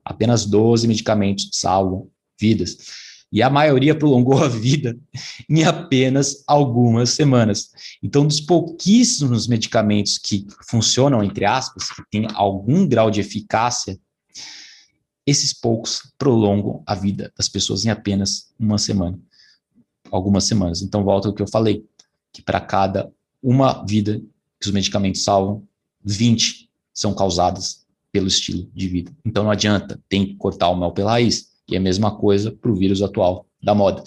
apenas 0.05 0.45
12 0.45 0.87
medicamentos 0.87 1.49
salvam 1.53 2.09
vidas. 2.39 2.77
E 3.31 3.43
a 3.43 3.51
maioria 3.51 3.95
prolongou 3.95 4.43
a 4.43 4.49
vida 4.49 4.99
em 5.49 5.65
apenas 5.65 6.43
algumas 6.47 7.11
semanas. 7.11 7.71
Então, 8.03 8.27
dos 8.27 8.41
pouquíssimos 8.41 9.47
medicamentos 9.47 10.19
que 10.19 10.47
funcionam, 10.69 11.23
entre 11.23 11.45
aspas, 11.45 11.91
que 11.91 12.03
têm 12.11 12.27
algum 12.35 12.87
grau 12.87 13.11
de 13.11 13.21
eficácia, 13.21 13.99
esses 15.29 15.53
poucos 15.53 16.13
prolongam 16.17 16.83
a 16.87 16.95
vida 16.95 17.33
das 17.37 17.49
pessoas 17.49 17.85
em 17.85 17.91
apenas 17.91 18.53
uma 18.59 18.79
semana, 18.79 19.19
algumas 20.11 20.45
semanas. 20.45 20.83
Então, 20.83 21.05
volta 21.05 21.29
ao 21.29 21.35
que 21.35 21.43
eu 21.43 21.49
falei, 21.49 21.85
que 22.33 22.43
para 22.43 22.61
cada 22.61 23.11
uma 23.43 23.85
vida 23.85 24.21
que 24.61 24.67
os 24.67 24.73
medicamentos 24.73 25.23
salvam, 25.23 25.67
20 26.05 26.69
são 26.93 27.15
causadas 27.15 27.87
pelo 28.11 28.27
estilo 28.27 28.69
de 28.75 28.89
vida. 28.89 29.13
Então 29.25 29.45
não 29.45 29.51
adianta, 29.51 30.01
tem 30.09 30.27
que 30.27 30.35
cortar 30.37 30.69
o 30.69 30.77
mel 30.77 30.93
pela 30.93 31.13
raiz. 31.13 31.49
E 31.69 31.75
é 31.75 31.79
a 31.79 31.81
mesma 31.81 32.17
coisa 32.17 32.51
para 32.51 32.71
o 32.71 32.75
vírus 32.75 33.03
atual 33.03 33.47
da 33.63 33.75
moda. 33.75 34.03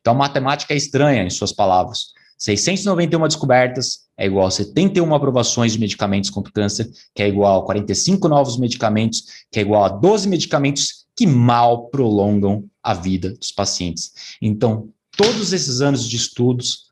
Então 0.00 0.14
a 0.14 0.16
matemática 0.16 0.72
é 0.72 0.76
estranha 0.76 1.22
em 1.22 1.30
suas 1.30 1.52
palavras. 1.52 2.12
691 2.42 3.28
descobertas 3.28 4.00
é 4.16 4.26
igual 4.26 4.48
a 4.48 4.50
71 4.50 5.14
aprovações 5.14 5.74
de 5.74 5.78
medicamentos 5.78 6.28
contra 6.28 6.50
o 6.50 6.52
câncer, 6.52 6.90
que 7.14 7.22
é 7.22 7.28
igual 7.28 7.62
a 7.62 7.64
45 7.64 8.28
novos 8.28 8.56
medicamentos, 8.58 9.44
que 9.48 9.60
é 9.60 9.62
igual 9.62 9.84
a 9.84 9.88
12 9.88 10.28
medicamentos 10.28 11.06
que 11.14 11.24
mal 11.24 11.86
prolongam 11.86 12.68
a 12.82 12.94
vida 12.94 13.32
dos 13.34 13.52
pacientes. 13.52 14.36
Então, 14.42 14.88
todos 15.16 15.52
esses 15.52 15.80
anos 15.80 16.08
de 16.08 16.16
estudos 16.16 16.90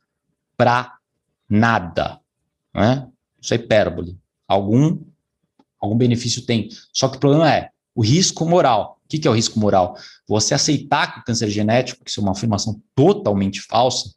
para 0.56 0.96
nada. 1.48 2.20
Né? 2.72 3.08
Isso 3.40 3.52
é 3.52 3.56
hipérbole. 3.56 4.16
Algum, 4.46 5.00
algum 5.80 5.96
benefício 5.96 6.42
tem. 6.42 6.68
Só 6.92 7.08
que 7.08 7.16
o 7.16 7.20
problema 7.20 7.52
é 7.52 7.70
o 7.94 8.02
risco 8.02 8.44
moral. 8.44 9.00
O 9.04 9.08
que, 9.08 9.26
é 9.26 9.30
o 9.30 9.34
risco 9.34 9.58
moral? 9.58 9.96
Você 10.28 10.54
aceitar 10.54 11.12
que 11.12 11.20
o 11.20 11.24
câncer 11.24 11.46
é 11.46 11.50
genético, 11.50 12.04
que 12.04 12.10
isso 12.10 12.20
é 12.20 12.22
uma 12.22 12.32
afirmação 12.32 12.80
totalmente 12.94 13.60
falsa, 13.60 14.12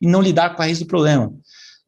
e 0.00 0.06
não 0.06 0.22
lidar 0.22 0.54
com 0.54 0.62
a 0.62 0.64
raiz 0.66 0.78
do 0.78 0.86
problema. 0.86 1.32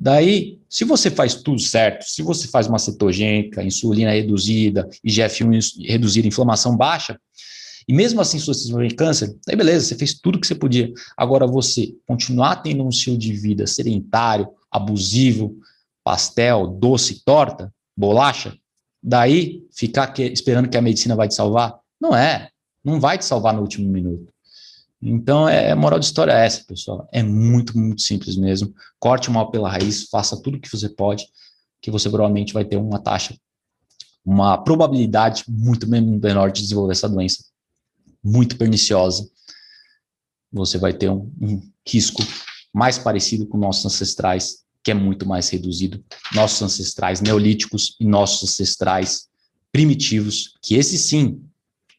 Daí, 0.00 0.60
se 0.68 0.84
você 0.84 1.10
faz 1.10 1.34
tudo 1.34 1.60
certo, 1.60 2.04
se 2.04 2.22
você 2.22 2.46
faz 2.48 2.66
uma 2.66 2.78
cetogênica, 2.78 3.62
insulina 3.62 4.12
reduzida, 4.12 4.88
IGF-1 5.04 5.86
reduzida, 5.86 6.28
inflamação 6.28 6.76
baixa, 6.76 7.18
e 7.88 7.92
mesmo 7.92 8.20
assim, 8.20 8.38
se 8.38 8.46
você 8.46 8.60
desenvolver 8.60 8.94
câncer, 8.94 9.34
aí 9.48 9.56
beleza, 9.56 9.86
você 9.86 9.94
fez 9.96 10.14
tudo 10.14 10.38
que 10.38 10.46
você 10.46 10.54
podia. 10.54 10.92
Agora, 11.16 11.46
você 11.46 11.94
continuar 12.06 12.56
tendo 12.56 12.84
um 12.84 12.90
estilo 12.90 13.16
de 13.16 13.32
vida 13.32 13.66
sedentário, 13.66 14.46
abusivo, 14.70 15.56
pastel, 16.04 16.66
doce, 16.66 17.24
torta, 17.24 17.72
bolacha, 17.96 18.54
daí 19.02 19.66
ficar 19.70 20.08
que, 20.08 20.22
esperando 20.22 20.68
que 20.68 20.76
a 20.76 20.82
medicina 20.82 21.16
vai 21.16 21.28
te 21.28 21.34
salvar? 21.34 21.78
Não 22.00 22.14
é. 22.14 22.50
Não 22.84 23.00
vai 23.00 23.18
te 23.18 23.24
salvar 23.24 23.54
no 23.54 23.62
último 23.62 23.88
minuto. 23.88 24.32
Então, 25.00 25.48
é, 25.48 25.70
a 25.70 25.76
moral 25.76 25.98
de 25.98 26.06
história 26.06 26.32
é 26.32 26.44
essa, 26.44 26.64
pessoal. 26.64 27.08
É 27.12 27.22
muito, 27.22 27.78
muito 27.78 28.02
simples 28.02 28.36
mesmo. 28.36 28.74
Corte 28.98 29.28
o 29.28 29.32
mal 29.32 29.50
pela 29.50 29.70
raiz, 29.70 30.08
faça 30.08 30.40
tudo 30.40 30.56
o 30.56 30.60
que 30.60 30.70
você 30.70 30.88
pode, 30.88 31.26
que 31.80 31.90
você 31.90 32.08
provavelmente 32.08 32.52
vai 32.52 32.64
ter 32.64 32.76
uma 32.76 32.98
taxa, 32.98 33.36
uma 34.24 34.58
probabilidade 34.58 35.44
muito 35.48 35.86
menor 35.88 36.50
de 36.50 36.62
desenvolver 36.62 36.92
essa 36.92 37.08
doença, 37.08 37.44
muito 38.22 38.56
perniciosa. 38.56 39.28
Você 40.52 40.78
vai 40.78 40.92
ter 40.92 41.08
um, 41.08 41.32
um 41.40 41.62
risco 41.86 42.22
mais 42.74 42.98
parecido 42.98 43.46
com 43.46 43.56
nossos 43.56 43.86
ancestrais, 43.86 44.64
que 44.88 44.92
é 44.92 44.94
muito 44.94 45.28
mais 45.28 45.50
reduzido, 45.50 46.02
nossos 46.32 46.62
ancestrais 46.62 47.20
neolíticos 47.20 47.94
e 48.00 48.06
nossos 48.06 48.48
ancestrais 48.48 49.28
primitivos, 49.70 50.54
que 50.62 50.76
esses 50.76 51.02
sim 51.02 51.42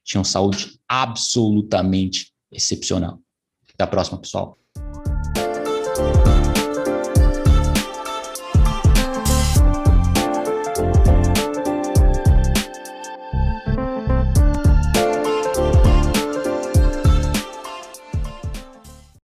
tinham 0.04 0.24
saúde 0.24 0.80
absolutamente 0.88 2.34
excepcional. 2.52 3.20
Até 3.72 3.84
a 3.84 3.88
próxima, 3.88 4.18
pessoal. 4.18 4.58